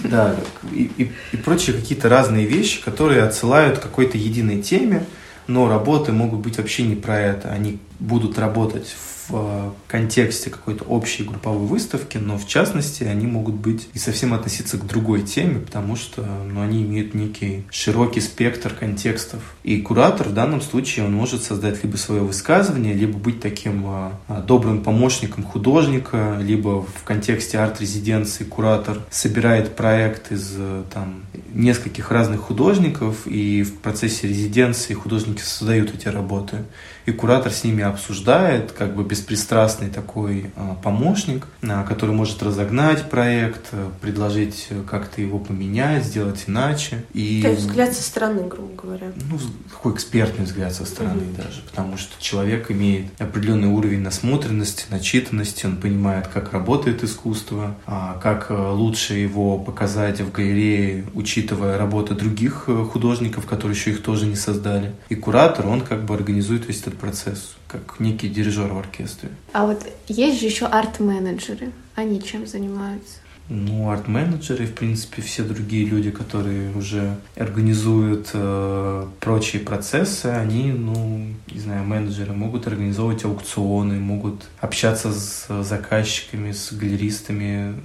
Да, 0.03 0.35
и, 0.71 0.91
и, 0.97 1.11
и 1.31 1.37
прочие 1.37 1.75
какие-то 1.75 2.09
разные 2.09 2.45
вещи, 2.45 2.83
которые 2.83 3.23
отсылают 3.23 3.79
к 3.79 3.83
какой-то 3.83 4.17
единой 4.17 4.61
теме, 4.61 5.05
но 5.47 5.67
работы 5.67 6.11
могут 6.11 6.39
быть 6.39 6.57
вообще 6.57 6.83
не 6.83 6.95
про 6.95 7.19
это. 7.19 7.49
Они 7.49 7.79
будут 7.99 8.37
работать 8.37 8.87
в 8.87 9.10
в 9.27 9.33
э, 9.33 9.71
контексте 9.87 10.49
какой-то 10.49 10.83
общей 10.85 11.23
групповой 11.23 11.67
выставки, 11.67 12.17
но 12.17 12.37
в 12.37 12.47
частности 12.47 13.03
они 13.03 13.27
могут 13.27 13.55
быть 13.55 13.87
и 13.93 13.99
совсем 13.99 14.33
относиться 14.33 14.77
к 14.77 14.85
другой 14.85 15.21
теме, 15.21 15.59
потому 15.59 15.95
что 15.95 16.23
ну, 16.23 16.61
они 16.61 16.83
имеют 16.83 17.13
некий 17.13 17.65
широкий 17.71 18.21
спектр 18.21 18.73
контекстов. 18.73 19.41
И 19.63 19.81
куратор 19.81 20.29
в 20.29 20.33
данном 20.33 20.61
случае 20.61 21.05
он 21.05 21.13
может 21.13 21.43
создать 21.43 21.83
либо 21.83 21.97
свое 21.97 22.21
высказывание, 22.21 22.93
либо 22.93 23.17
быть 23.17 23.39
таким 23.39 23.83
а, 23.85 24.41
добрым 24.47 24.83
помощником 24.83 25.43
художника, 25.43 26.37
либо 26.39 26.83
в 26.83 27.03
контексте 27.03 27.59
арт-резиденции 27.59 28.43
куратор 28.43 28.99
собирает 29.09 29.75
проект 29.75 30.31
из 30.31 30.55
там, 30.93 31.23
нескольких 31.53 32.11
разных 32.11 32.41
художников, 32.41 33.27
и 33.27 33.63
в 33.63 33.77
процессе 33.79 34.27
резиденции 34.27 34.93
художники 34.93 35.41
создают 35.41 35.93
эти 35.93 36.07
работы 36.07 36.65
и 37.05 37.11
куратор 37.11 37.51
с 37.51 37.63
ними 37.63 37.83
обсуждает, 37.83 38.71
как 38.71 38.95
бы 38.95 39.03
беспристрастный 39.03 39.89
такой 39.89 40.51
а, 40.55 40.75
помощник, 40.75 41.47
а, 41.63 41.83
который 41.83 42.15
может 42.15 42.41
разогнать 42.43 43.09
проект, 43.09 43.69
э, 43.71 43.89
предложить 44.01 44.67
э, 44.69 44.81
как-то 44.89 45.21
его 45.21 45.39
поменять, 45.39 46.05
сделать 46.05 46.43
иначе. 46.47 47.03
И, 47.13 47.41
То 47.41 47.49
есть 47.49 47.61
взгляд 47.61 47.93
со 47.93 48.03
стороны, 48.03 48.47
грубо 48.47 48.81
говоря. 48.81 49.11
Ну, 49.29 49.39
такой 49.69 49.93
экспертный 49.93 50.45
взгляд 50.45 50.73
со 50.73 50.85
стороны 50.85 51.23
угу. 51.23 51.37
даже, 51.37 51.61
потому 51.61 51.97
что 51.97 52.21
человек 52.21 52.71
имеет 52.71 53.07
определенный 53.19 53.67
уровень 53.67 54.01
насмотренности, 54.01 54.85
начитанности, 54.89 55.65
он 55.65 55.77
понимает, 55.77 56.27
как 56.27 56.53
работает 56.53 57.03
искусство, 57.03 57.75
а, 57.85 58.19
как 58.21 58.47
э, 58.49 58.53
лучше 58.71 59.15
его 59.15 59.57
показать 59.57 60.21
в 60.21 60.31
галерее, 60.31 61.05
учитывая 61.13 61.77
работы 61.77 62.15
других 62.15 62.67
художников, 62.91 63.45
которые 63.45 63.75
еще 63.75 63.91
их 63.91 64.03
тоже 64.03 64.25
не 64.25 64.35
создали. 64.35 64.93
И 65.09 65.15
куратор, 65.15 65.67
он 65.67 65.81
как 65.81 66.05
бы 66.05 66.13
организует 66.13 66.67
весь 66.67 66.81
этот 66.81 66.90
этот 66.91 66.99
процесс, 66.99 67.55
как 67.67 67.99
некий 67.99 68.29
дирижер 68.29 68.73
в 68.73 68.77
оркестре. 68.77 69.29
А 69.53 69.65
вот 69.65 69.85
есть 70.07 70.39
же 70.39 70.45
еще 70.45 70.65
арт-менеджеры. 70.65 71.71
Они 71.95 72.21
чем 72.21 72.45
занимаются? 72.45 73.19
Ну, 73.49 73.89
арт-менеджеры, 73.89 74.65
в 74.65 74.73
принципе, 74.75 75.21
все 75.21 75.43
другие 75.43 75.85
люди, 75.85 76.09
которые 76.09 76.73
уже 76.73 77.17
организуют 77.35 78.29
э, 78.33 79.05
прочие 79.19 79.61
процессы, 79.61 80.27
они, 80.27 80.71
ну, 80.71 81.25
не 81.51 81.59
знаю, 81.59 81.83
менеджеры 81.83 82.31
могут 82.31 82.67
организовывать 82.67 83.25
аукционы, 83.25 83.99
могут 83.99 84.45
общаться 84.61 85.11
с 85.11 85.63
заказчиками, 85.63 86.53
с 86.53 86.71
галеристами, 86.71 87.75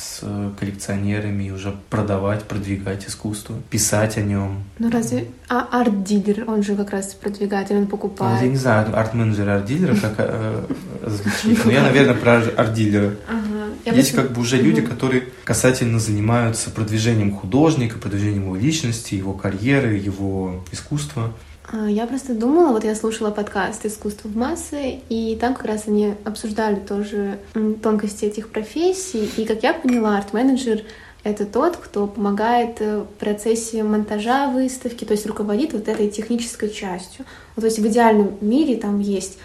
с 0.00 0.20
коллекционерами 0.58 1.44
и 1.44 1.50
уже 1.50 1.74
продавать, 1.90 2.44
продвигать 2.44 3.06
искусство, 3.08 3.56
писать 3.70 4.16
о 4.16 4.22
нем. 4.22 4.64
Ну 4.78 4.90
разве... 4.90 5.28
А 5.48 5.80
арт-дилер, 5.80 6.48
он 6.48 6.62
же 6.62 6.76
как 6.76 6.90
раз 6.90 7.14
продвигатель, 7.14 7.76
он 7.76 7.86
покупает. 7.86 8.38
Ну, 8.38 8.46
я 8.46 8.50
не 8.50 8.56
знаю, 8.56 8.96
арт-менеджер 8.96 9.48
арт-дилера, 9.48 9.96
как 9.96 10.14
э, 10.18 10.64
звучит. 11.06 11.58
Но 11.64 11.72
я, 11.72 11.82
наверное, 11.82 12.14
про 12.14 12.36
арт-дилера. 12.36 13.16
Ага. 13.28 13.96
Есть 13.96 14.12
как 14.12 14.32
бы 14.32 14.40
уже 14.40 14.56
люди, 14.56 14.80
которые 14.80 15.24
касательно 15.44 15.98
занимаются 15.98 16.70
продвижением 16.70 17.34
художника, 17.34 17.98
продвижением 17.98 18.44
его 18.44 18.56
личности, 18.56 19.14
его 19.14 19.32
карьеры, 19.32 19.96
его 19.96 20.62
искусства. 20.70 21.32
А, 21.72 21.88
я 21.88 22.06
просто 22.06 22.34
думала, 22.34 22.72
вот 22.72 22.84
я 22.84 22.94
слушала 22.94 23.30
подкаст 23.30 23.86
«Искусство 23.86 24.28
в 24.28 24.36
массы», 24.36 25.00
и 25.08 25.36
там 25.40 25.54
как 25.54 25.66
раз 25.66 25.86
они 25.86 26.14
обсуждали 26.24 26.76
тоже 26.76 27.38
тонкости 27.82 28.24
этих 28.24 28.48
профессий, 28.48 29.30
и, 29.36 29.44
как 29.44 29.62
я 29.62 29.72
поняла, 29.72 30.18
арт-менеджер— 30.18 30.82
это 31.22 31.46
тот, 31.46 31.76
кто 31.76 32.06
помогает 32.06 32.80
э, 32.80 33.00
в 33.00 33.18
процессе 33.18 33.82
монтажа 33.84 34.48
выставки, 34.48 35.04
то 35.04 35.12
есть 35.12 35.26
руководит 35.26 35.74
вот 35.74 35.86
этой 35.86 36.08
технической 36.08 36.70
частью. 36.70 37.24
то 37.54 37.64
есть 37.66 37.78
в 37.78 37.86
идеальном 37.86 38.38
мире 38.40 38.76
там 38.76 39.00
есть 39.00 39.38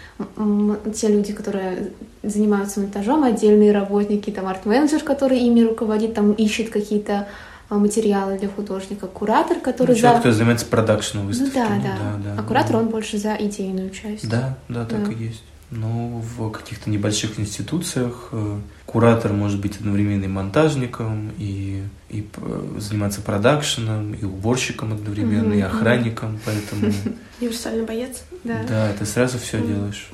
те 0.94 1.08
люди, 1.08 1.34
которые 1.34 1.92
занимаются 2.22 2.80
монтажом, 2.80 3.24
отдельные 3.24 3.72
работники, 3.72 4.30
там 4.30 4.46
арт-менеджер, 4.46 5.02
который 5.02 5.38
ими 5.38 5.60
руководит, 5.60 6.14
там 6.14 6.32
ищет 6.32 6.70
какие-то 6.70 7.28
материалы 7.68 8.38
для 8.38 8.48
художника, 8.48 9.06
куратор, 9.06 9.58
который 9.58 9.92
ну, 9.92 9.96
человек, 9.96 10.16
за... 10.18 10.20
кто 10.20 10.32
занимается 10.32 10.66
продакшеном 10.66 11.24
ну 11.24 11.30
выставки. 11.30 11.56
Ну 11.56 11.62
да, 11.62 11.68
да. 11.68 11.96
да, 11.98 12.34
да. 12.34 12.40
А 12.40 12.42
куратор, 12.42 12.76
он 12.76 12.88
больше 12.88 13.18
за 13.18 13.34
идейную 13.34 13.90
часть. 13.90 14.28
Да, 14.28 14.56
да, 14.68 14.84
так 14.84 15.06
да. 15.06 15.12
и 15.12 15.16
есть. 15.16 15.42
Но 15.70 16.22
в 16.38 16.50
каких-то 16.52 16.88
небольших 16.90 17.40
институциях 17.40 18.28
э, 18.30 18.58
куратор 18.86 19.32
может 19.32 19.60
быть 19.60 19.78
одновременно 19.78 20.24
и 20.24 20.28
монтажником, 20.28 21.32
и, 21.38 21.82
и 22.08 22.28
э, 22.36 22.78
заниматься 22.78 23.20
продакшеном, 23.20 24.14
и 24.14 24.24
уборщиком 24.24 24.92
одновременно, 24.92 25.54
mm-hmm. 25.54 25.58
и 25.58 25.62
охранником, 25.62 26.38
поэтому... 26.44 26.92
Универсальный 27.40 27.84
боец. 27.84 28.22
Да. 28.44 28.62
Да, 28.68 28.92
ты 28.96 29.04
сразу 29.06 29.40
все 29.40 29.58
mm-hmm. 29.58 29.66
делаешь. 29.66 30.08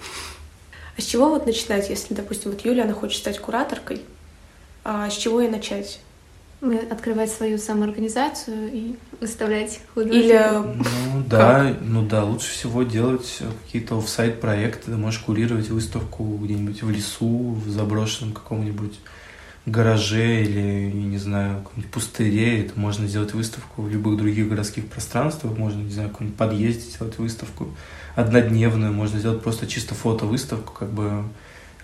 А 0.96 1.00
с 1.02 1.04
чего 1.04 1.28
вот 1.28 1.44
начинать, 1.44 1.90
если, 1.90 2.14
допустим, 2.14 2.50
вот 2.50 2.64
Юля, 2.64 2.84
она 2.84 2.94
хочет 2.94 3.18
стать 3.18 3.38
кураторкой, 3.38 4.00
а 4.84 5.10
с 5.10 5.16
чего 5.16 5.42
ей 5.42 5.50
начать? 5.50 6.00
Открывать 6.90 7.30
свою 7.30 7.58
самоорганизацию 7.58 8.72
и 8.72 8.96
выставлять 9.20 9.80
художников. 9.94 10.24
Или... 10.24 10.84
Ну 11.12 11.24
да, 11.28 11.76
ну 11.80 12.06
да, 12.06 12.24
лучше 12.24 12.50
всего 12.52 12.84
делать 12.84 13.40
какие-то 13.64 13.98
офсайт 13.98 14.40
проекты. 14.40 14.92
Ты 14.92 14.96
можешь 14.96 15.20
курировать 15.20 15.68
выставку 15.70 16.24
где-нибудь 16.24 16.82
в 16.82 16.90
лесу, 16.90 17.54
в 17.54 17.68
заброшенном 17.68 18.32
каком-нибудь 18.32 18.98
гараже 19.66 20.42
или, 20.42 20.90
я 20.94 21.04
не 21.04 21.18
знаю, 21.18 21.62
каком-нибудь 21.62 21.90
пустыре. 21.90 22.62
Это 22.62 22.78
можно 22.78 23.06
сделать 23.06 23.34
выставку 23.34 23.82
в 23.82 23.90
любых 23.90 24.16
других 24.16 24.48
городских 24.48 24.86
пространствах. 24.86 25.58
Можно, 25.58 25.82
не 25.82 25.90
знаю, 25.90 26.08
в 26.08 26.12
каком-нибудь 26.12 26.38
подъезде 26.38 26.90
сделать 26.90 27.18
выставку 27.18 27.68
однодневную. 28.14 28.92
Можно 28.92 29.18
сделать 29.18 29.42
просто 29.42 29.66
чисто 29.66 29.94
фото-выставку, 29.94 30.72
как 30.72 30.90
бы 30.90 31.24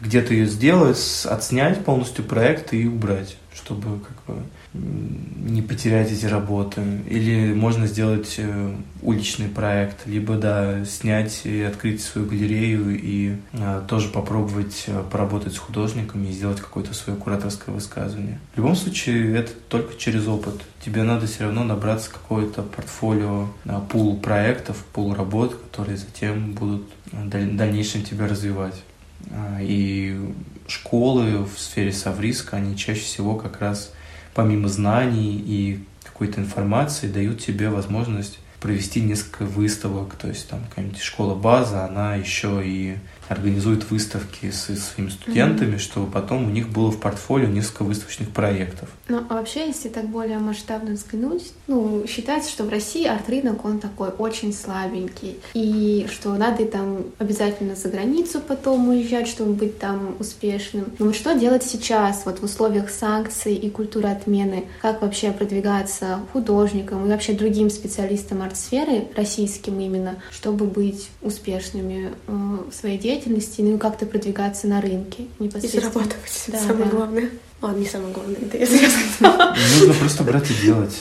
где-то 0.01 0.35
ее 0.35 0.47
сделать, 0.47 1.27
отснять 1.29 1.85
полностью 1.85 2.25
проект 2.25 2.73
и 2.73 2.87
убрать, 2.87 3.37
чтобы 3.53 3.99
как 4.01 4.17
бы 4.27 4.43
не 4.75 5.63
потерять 5.63 6.13
эти 6.13 6.27
работы. 6.27 6.83
Или 7.09 7.55
можно 7.55 7.87
сделать 7.87 8.35
э, 8.39 8.75
уличный 9.03 9.49
проект, 9.49 10.07
либо, 10.07 10.37
да, 10.37 10.85
снять 10.85 11.43
и 11.45 11.63
открыть 11.63 12.03
свою 12.03 12.29
галерею 12.29 12.99
и 13.01 13.37
а, 13.55 13.85
тоже 13.87 14.09
попробовать 14.09 14.85
э, 14.87 15.03
поработать 15.11 15.55
с 15.55 15.59
художниками 15.59 16.29
и 16.29 16.33
сделать 16.33 16.61
какое-то 16.61 16.93
свое 16.95 17.19
кураторское 17.19 17.75
высказывание. 17.75 18.39
В 18.55 18.59
любом 18.59 18.77
случае, 18.77 19.37
это 19.37 19.53
только 19.69 19.97
через 19.97 20.27
опыт. 20.27 20.55
Тебе 20.85 21.03
надо 21.03 21.27
все 21.27 21.45
равно 21.45 21.65
набраться 21.65 22.11
какое-то 22.11 22.63
портфолио, 22.63 23.49
а, 23.65 23.81
пул 23.81 24.19
проектов, 24.19 24.85
пул 24.93 25.15
работ, 25.15 25.55
которые 25.55 25.97
затем 25.97 26.53
будут 26.53 26.89
в 27.11 27.29
дальнейшем 27.29 28.03
тебя 28.03 28.29
развивать. 28.29 28.83
А, 29.31 29.59
и 29.61 30.19
школы 30.67 31.45
в 31.45 31.59
сфере 31.59 31.93
Савриска, 31.93 32.59
они 32.59 32.77
чаще 32.77 33.01
всего 33.01 33.35
как 33.37 33.61
раз 33.61 33.93
помимо 34.39 34.69
знаний 34.69 35.35
и 35.35 35.81
какой-то 36.05 36.41
информации 36.41 37.09
дают 37.09 37.41
тебе 37.41 37.71
возможность 37.71 38.39
провести 38.61 39.01
несколько 39.01 39.45
выставок, 39.45 40.15
то 40.15 40.29
есть 40.29 40.49
там 40.49 40.61
какая-нибудь 40.69 41.03
школа-база, 41.03 41.85
она 41.85 42.15
еще 42.15 42.63
и 42.65 42.99
организует 43.29 43.91
выставки 43.91 44.51
со 44.51 44.75
своими 44.77 45.11
студентами, 45.11 45.75
mm-hmm. 45.75 45.79
чтобы 45.79 46.11
потом 46.11 46.47
у 46.47 46.51
них 46.51 46.69
было 46.69 46.91
в 46.91 46.99
портфолио 46.99 47.49
несколько 47.49 47.85
выставочных 47.85 48.31
проектов. 48.31 48.89
Ну, 49.09 49.23
а 49.29 49.35
вообще, 49.35 49.67
если 49.67 49.89
так 49.89 50.07
более 50.09 50.39
масштабно 50.39 50.93
взглянуть, 50.93 51.53
ну, 51.67 52.05
считается, 52.07 52.51
что 52.51 52.65
в 52.65 52.69
России 52.69 53.07
арт-рынок, 53.07 53.65
он 53.65 53.79
такой 53.79 54.09
очень 54.09 54.53
слабенький, 54.53 55.39
и 55.55 56.07
что 56.11 56.35
надо 56.35 56.65
там 56.67 57.05
обязательно 57.19 57.75
за 57.75 57.89
границу 57.89 58.41
потом 58.41 58.89
уезжать, 58.89 59.29
чтобы 59.29 59.53
быть 59.53 59.79
там 59.79 60.17
успешным. 60.19 60.87
Но 60.99 61.07
вот 61.07 61.17
что 61.17 61.35
делать 61.39 61.63
сейчас, 61.63 62.23
вот 62.25 62.41
в 62.41 62.45
условиях 62.45 62.91
санкций 62.91 63.55
и 63.55 63.71
культуры 63.71 64.09
отмены? 64.09 64.65
Как 64.81 65.03
вообще 65.03 65.33
продвигаться 65.33 66.21
художникам 66.33 67.07
и 67.07 67.09
вообще 67.09 67.33
другим 67.33 67.71
специалистам 67.71 68.43
арт-сферы, 68.43 69.09
российским 69.17 69.79
именно, 69.79 70.17
чтобы 70.31 70.67
быть 70.67 71.09
успешными 71.23 72.13
э, 72.27 72.59
в 72.71 72.75
своей 72.75 72.99
деятельности? 72.99 73.18
Деятельности, 73.19 73.61
ну 73.61 73.77
и 73.77 73.79
как-то 73.79 74.07
продвигаться 74.07 74.67
на 74.67 74.81
рынке 74.81 75.27
непосредственно. 75.39 75.81
И 75.81 75.85
зарабатывать, 75.85 76.45
да, 76.49 76.59
самое 76.59 76.85
да. 76.85 76.91
главное. 76.91 77.31
Ладно, 77.61 77.79
не 77.79 77.87
самое 77.87 78.15
главное, 78.15 78.37
это 78.37 78.57
я 78.57 78.67
Нужно 78.67 79.95
просто 79.95 80.23
брать 80.23 80.51
и 80.51 80.55
делать. 80.55 80.95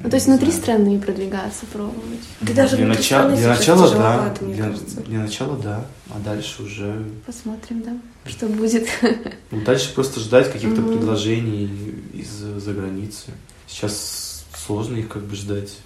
Ну, 0.00 0.10
то 0.10 0.16
есть 0.16 0.26
внутри 0.26 0.50
страны 0.50 1.00
продвигаться, 1.00 1.64
пробовать. 1.72 2.20
Ты 2.40 2.54
даже 2.54 2.76
для, 2.76 2.86
начала, 2.86 3.30
для 3.30 3.48
начала, 3.50 3.88
да. 3.90 4.34
Для, 4.40 4.74
для 5.06 5.18
начала, 5.20 5.56
да. 5.56 5.86
А 6.10 6.18
дальше 6.18 6.64
уже... 6.64 7.04
Посмотрим, 7.24 7.82
да, 7.82 7.96
что 8.28 8.46
будет. 8.46 8.88
Ну, 9.52 9.60
дальше 9.64 9.94
просто 9.94 10.18
ждать 10.18 10.52
каких-то 10.52 10.80
mm-hmm. 10.80 10.98
предложений 10.98 11.70
из-за 12.14 12.72
границы. 12.72 13.30
Сейчас 13.68 14.44
сложно 14.66 14.96
их 14.96 15.08
как 15.08 15.22
бы 15.22 15.36
ждать. 15.36 15.78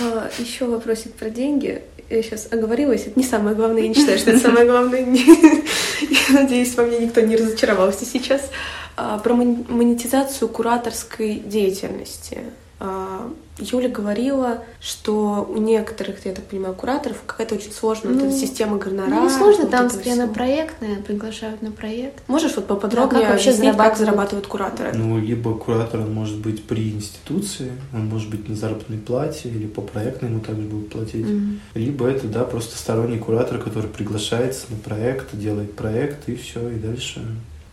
А, 0.00 0.30
еще 0.38 0.66
вопросик 0.66 1.12
про 1.14 1.30
деньги 1.30 1.82
я 2.12 2.22
сейчас 2.22 2.48
оговорилась, 2.50 3.06
это 3.06 3.18
не 3.18 3.24
самое 3.24 3.56
главное, 3.56 3.82
я 3.82 3.88
не 3.88 3.94
считаю, 3.94 4.18
что 4.18 4.30
это 4.30 4.40
самое 4.40 4.66
главное. 4.66 5.00
Я 5.06 6.40
надеюсь, 6.40 6.74
во 6.76 6.84
мне 6.84 6.98
никто 6.98 7.20
не 7.20 7.36
разочаровался 7.36 8.04
сейчас. 8.04 8.50
А, 8.96 9.18
про 9.18 9.34
монетизацию 9.34 10.48
кураторской 10.48 11.36
деятельности. 11.36 12.40
А, 12.84 13.30
Юля 13.58 13.88
говорила, 13.88 14.64
что 14.80 15.48
у 15.48 15.56
некоторых, 15.58 16.26
я 16.26 16.32
так 16.32 16.44
понимаю, 16.46 16.74
кураторов 16.74 17.18
какая-то 17.24 17.54
очень 17.54 17.70
сложная 17.70 18.12
ну, 18.12 18.18
вот 18.18 18.28
эта 18.30 18.36
система 18.36 18.76
гонорара. 18.76 19.14
Ну, 19.14 19.24
не 19.24 19.30
сложно, 19.30 19.62
вот 19.62 19.70
там 19.70 19.88
скорее 19.88 20.16
на 20.16 20.26
проектное, 20.26 20.96
приглашают 20.96 21.62
на 21.62 21.70
проект. 21.70 22.28
Можешь 22.28 22.56
вот 22.56 22.66
поподробнее 22.66 23.22
да, 23.22 23.28
как 23.28 23.34
объяснить, 23.34 23.58
зарабатывают? 23.58 23.88
как 23.88 23.98
зарабатывают 23.98 24.46
кураторы? 24.48 24.92
Ну, 24.94 25.16
либо 25.20 25.56
куратор, 25.56 26.00
он 26.00 26.12
может 26.12 26.38
быть 26.38 26.64
при 26.64 26.90
институции, 26.90 27.70
он 27.94 28.06
может 28.06 28.30
быть 28.30 28.48
на 28.48 28.56
заработной 28.56 28.98
плате, 28.98 29.48
или 29.48 29.68
по 29.68 29.80
проектной 29.80 30.30
ему 30.30 30.40
также 30.40 30.62
будут 30.62 30.88
платить. 30.88 31.26
Mm-hmm. 31.26 31.56
Либо 31.74 32.08
это, 32.08 32.26
да, 32.26 32.42
просто 32.42 32.76
сторонний 32.76 33.18
куратор, 33.18 33.58
который 33.58 33.90
приглашается 33.90 34.64
на 34.70 34.76
проект, 34.76 35.28
делает 35.34 35.76
проект, 35.76 36.28
и 36.28 36.34
все, 36.34 36.68
и 36.68 36.74
дальше 36.74 37.20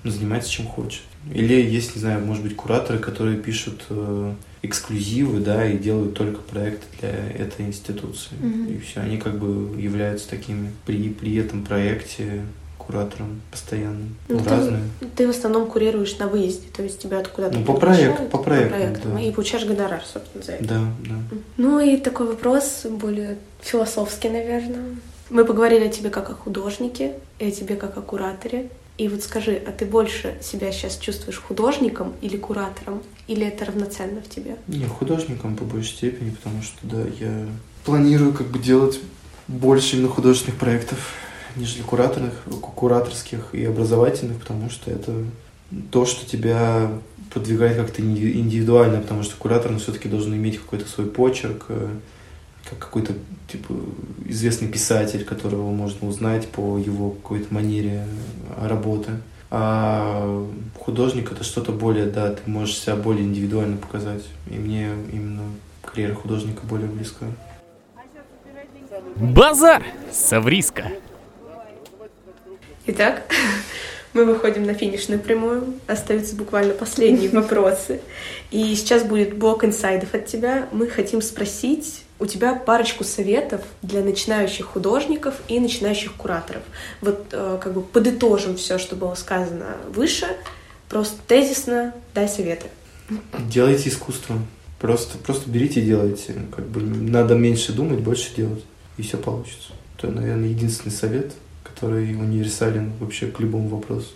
занимается 0.03 0.49
чем 0.49 0.67
хочет. 0.67 1.01
Или 1.33 1.53
есть, 1.53 1.95
не 1.95 2.01
знаю, 2.01 2.25
может 2.25 2.43
быть, 2.43 2.55
кураторы, 2.55 2.99
которые 2.99 3.37
пишут 3.37 3.83
э, 3.89 4.33
эксклюзивы, 4.61 5.39
да, 5.39 5.65
и 5.65 5.77
делают 5.77 6.13
только 6.13 6.39
проекты 6.41 6.85
для 6.99 7.09
этой 7.09 7.65
институции. 7.65 8.31
Mm-hmm. 8.41 8.75
И 8.75 8.79
все, 8.79 9.01
они 9.01 9.17
как 9.17 9.37
бы 9.37 9.79
являются 9.79 10.29
такими 10.29 10.71
при, 10.85 11.09
при 11.09 11.35
этом 11.35 11.65
проекте 11.65 12.43
куратором 12.77 13.41
постоянным. 13.51 14.15
Ну, 14.29 14.39
ты, 14.39 14.49
разные. 14.49 14.81
Ты 15.15 15.27
в 15.27 15.29
основном 15.29 15.67
курируешь 15.67 16.17
на 16.17 16.27
выезде, 16.27 16.67
то 16.75 16.81
есть 16.81 16.99
тебя 16.99 17.19
откуда-то 17.19 17.59
Ну, 17.59 17.63
по 17.63 17.75
проекту, 17.75 18.23
по 18.23 18.39
проекту, 18.39 18.69
по 18.69 18.75
проектам, 18.77 19.13
да. 19.13 19.21
И 19.21 19.31
получаешь 19.31 19.65
гонорар, 19.65 20.01
собственно, 20.03 20.43
за 20.43 20.53
это. 20.53 20.63
Да, 20.63 20.81
да. 21.07 21.15
Ну 21.57 21.79
и 21.79 21.97
такой 21.97 22.27
вопрос 22.27 22.87
более 22.89 23.37
философский, 23.61 24.29
наверное. 24.29 24.85
Мы 25.29 25.45
поговорили 25.45 25.85
о 25.85 25.89
тебе 25.89 26.09
как 26.09 26.31
о 26.31 26.33
художнике, 26.33 27.13
и 27.37 27.45
о 27.45 27.51
тебе 27.51 27.75
как 27.75 27.97
о 27.97 28.01
кураторе. 28.01 28.69
И 28.99 29.07
вот 29.07 29.23
скажи, 29.23 29.61
а 29.65 29.71
ты 29.71 29.85
больше 29.85 30.35
себя 30.41 30.73
сейчас 30.73 30.97
чувствуешь 30.97 31.37
художником 31.37 32.15
или 32.21 32.35
куратором? 32.35 33.01
Или 33.27 33.47
это 33.47 33.63
равноценно 33.63 34.19
в 34.19 34.27
тебе? 34.27 34.57
Не, 34.67 34.85
художником 34.87 35.55
по 35.55 35.63
большей 35.63 35.93
степени, 35.95 36.31
потому 36.31 36.61
что, 36.61 36.77
да, 36.81 37.01
я 37.17 37.47
планирую 37.85 38.33
как 38.33 38.47
бы 38.47 38.59
делать 38.59 38.99
больше 39.47 39.95
именно 39.95 40.09
художественных 40.09 40.59
проектов, 40.59 41.13
нежели 41.55 41.81
кураторных, 41.81 42.33
кураторских 42.75 43.55
и 43.55 43.63
образовательных, 43.63 44.41
потому 44.41 44.69
что 44.69 44.91
это 44.91 45.13
то, 45.91 46.05
что 46.05 46.29
тебя 46.29 46.91
продвигает 47.33 47.77
как-то 47.77 48.01
индивидуально, 48.01 48.99
потому 48.99 49.23
что 49.23 49.37
куратор, 49.37 49.71
он 49.71 49.79
все-таки 49.79 50.09
должен 50.09 50.33
иметь 50.33 50.59
какой-то 50.59 50.85
свой 50.89 51.07
почерк, 51.07 51.67
э, 51.69 51.87
как 52.68 52.80
какой-то 52.80 53.14
типа 53.47 53.74
известный 54.26 54.68
писатель, 54.68 55.26
которого 55.26 55.72
можно 55.72 56.07
узнать 56.07 56.47
по 56.49 56.78
его 56.78 57.12
какой-то 57.12 57.53
манере 57.53 58.05
работы. 58.62 59.12
А 59.51 60.47
художник 60.78 61.32
это 61.32 61.43
что-то 61.43 61.72
более, 61.72 62.05
да, 62.05 62.34
ты 62.34 62.49
можешь 62.49 62.78
себя 62.78 62.95
более 62.95 63.26
индивидуально 63.26 63.78
показать. 63.78 64.24
И 64.49 64.53
мне 64.53 64.91
именно 65.12 65.43
карьера 65.84 66.14
художника 66.14 66.62
более 66.68 66.88
близка. 66.88 67.26
Базар! 69.16 69.84
Савриска! 70.12 70.91
Итак, 72.86 73.24
мы 74.14 74.26
выходим 74.26 74.64
на 74.64 74.74
финишную 74.74 75.20
прямую. 75.20 75.76
Остаются 75.88 76.36
буквально 76.36 76.74
последние 76.74 77.30
вопросы. 77.30 78.01
И 78.51 78.76
сейчас 78.76 79.03
будет 79.03 79.38
блок 79.38 79.64
инсайдов 79.64 80.14
от 80.14 80.28
тебя. 80.28 80.68
Мы 80.72 80.88
хотим 80.88 81.22
спросить 81.22 82.03
у 82.20 82.26
тебя 82.26 82.53
парочку 82.53 83.03
советов 83.03 83.61
для 83.82 84.01
начинающих 84.03 84.65
художников 84.65 85.36
и 85.47 85.59
начинающих 85.59 86.13
кураторов. 86.13 86.63
Вот 87.01 87.28
э, 87.32 87.57
как 87.61 87.74
бы 87.74 87.82
подытожим 87.82 88.57
все, 88.57 88.78
что 88.78 88.95
было 88.95 89.15
сказано 89.15 89.78
выше, 89.88 90.28
просто 90.89 91.17
тезисно 91.28 91.93
дай 92.13 92.28
советы. 92.28 92.67
Делайте 93.39 93.89
искусство. 93.89 94.38
Просто, 94.80 95.17
просто 95.17 95.49
берите 95.49 95.82
и 95.82 95.86
делайте. 95.86 96.36
Как 96.55 96.65
бы 96.67 96.82
надо 96.82 97.36
меньше 97.36 97.74
думать, 97.74 97.99
больше 97.99 98.36
делать. 98.36 98.63
И 98.97 99.01
все 99.01 99.17
получится. 99.17 99.72
Это, 99.97 100.07
наверное, 100.07 100.49
единственный 100.49 100.91
совет, 100.91 101.34
который 101.63 102.13
универсален 102.15 102.91
вообще 102.99 103.28
к 103.28 103.39
любому 103.39 103.70
вопросу. 103.70 104.09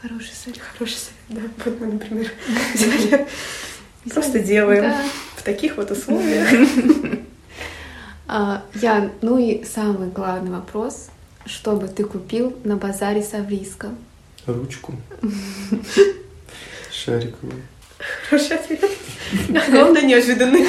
Хороший 0.00 0.32
совет, 0.32 0.58
хороший 0.58 0.96
совет, 0.96 1.28
да. 1.28 1.40
Вот 1.64 1.80
мы, 1.80 1.86
например, 1.86 2.30
взяли, 2.74 3.26
просто 4.10 4.38
делаем 4.38 4.94
в 5.36 5.42
таких 5.42 5.76
вот 5.76 5.90
условиях. 5.90 6.48
А, 8.32 8.62
Я, 8.74 9.10
ну 9.22 9.38
и 9.38 9.64
самый 9.64 10.08
главный 10.08 10.52
вопрос. 10.52 11.08
Что 11.46 11.74
бы 11.74 11.88
ты 11.88 12.04
купил 12.04 12.56
на 12.62 12.76
базаре 12.76 13.24
Савриска? 13.24 13.88
Ручку. 14.46 14.94
Шариковую. 16.92 17.62
Хороший 18.28 18.56
ответ. 18.56 18.88
Главное, 19.48 20.02
неожиданный. 20.02 20.64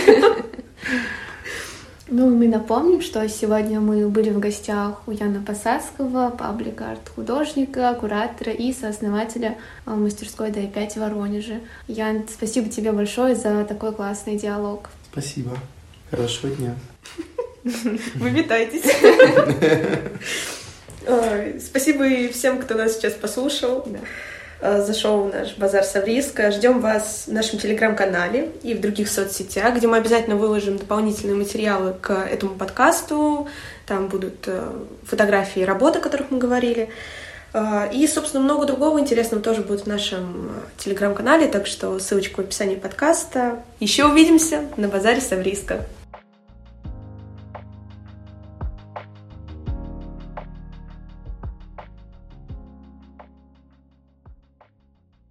Ну, 2.08 2.36
мы 2.36 2.48
напомним, 2.48 3.02
что 3.02 3.30
сегодня 3.30 3.80
мы 3.80 4.10
были 4.10 4.32
в 4.32 4.40
гостях 4.40 5.08
у 5.08 5.12
Яна 5.12 5.42
Посадского, 5.42 6.32
паблик-арт 6.32 7.10
художника, 7.16 7.94
куратора 7.94 8.52
и 8.52 8.74
сооснователя 8.74 9.58
а, 9.86 9.96
мастерской 9.96 10.50
D5 10.50 10.94
в 10.94 10.98
Воронеже. 10.98 11.62
Ян, 11.88 12.26
спасибо 12.28 12.70
тебе 12.70 12.92
большое 12.92 13.36
за 13.36 13.64
такой 13.66 13.94
классный 13.94 14.38
диалог. 14.38 14.90
Спасибо. 15.12 15.58
Хорошего 16.10 16.54
дня. 16.56 16.76
Вы 17.64 18.30
витайтесь. 18.30 18.84
Спасибо 21.66 22.08
и 22.08 22.28
всем, 22.30 22.60
кто 22.60 22.76
нас 22.76 22.96
сейчас 22.96 23.14
послушал. 23.14 23.88
Э, 24.62 24.84
зашел 24.84 25.24
в 25.24 25.34
наш 25.34 25.58
базар 25.58 25.84
Савриска. 25.84 26.52
Ждем 26.52 26.82
вас 26.82 27.24
в 27.26 27.34
нашем 27.34 27.58
телеграм-канале 27.58 28.52
и 28.62 28.76
в 28.76 28.82
других 28.82 29.10
соцсетях, 29.10 29.76
где 29.76 29.88
мы 29.88 29.98
обязательно 29.98 30.36
выложим 30.36 30.78
дополнительные 30.78 31.36
материалы 31.36 31.96
к 32.00 32.12
этому 32.12 32.54
подкасту. 32.56 33.48
Там 33.88 34.08
будут 34.08 34.48
э, 34.48 34.72
фотографии 35.04 35.62
работ, 35.62 35.96
о 35.96 36.00
которых 36.00 36.30
мы 36.30 36.38
говорили. 36.38 36.90
А, 37.54 37.90
и, 37.92 38.06
собственно, 38.08 38.44
много 38.44 38.68
другого 38.68 39.00
интересного 39.00 39.44
тоже 39.44 39.62
будет 39.62 39.82
в 39.82 39.88
нашем 39.88 40.52
телеграм-канале, 40.78 41.48
так 41.48 41.66
что 41.66 41.98
ссылочка 42.00 42.38
в 42.38 42.40
описании 42.40 42.76
подкаста. 42.76 43.64
Еще 43.80 44.06
увидимся 44.06 44.66
на 44.78 44.88
базаре 44.88 45.22
Савриска. 45.22 45.86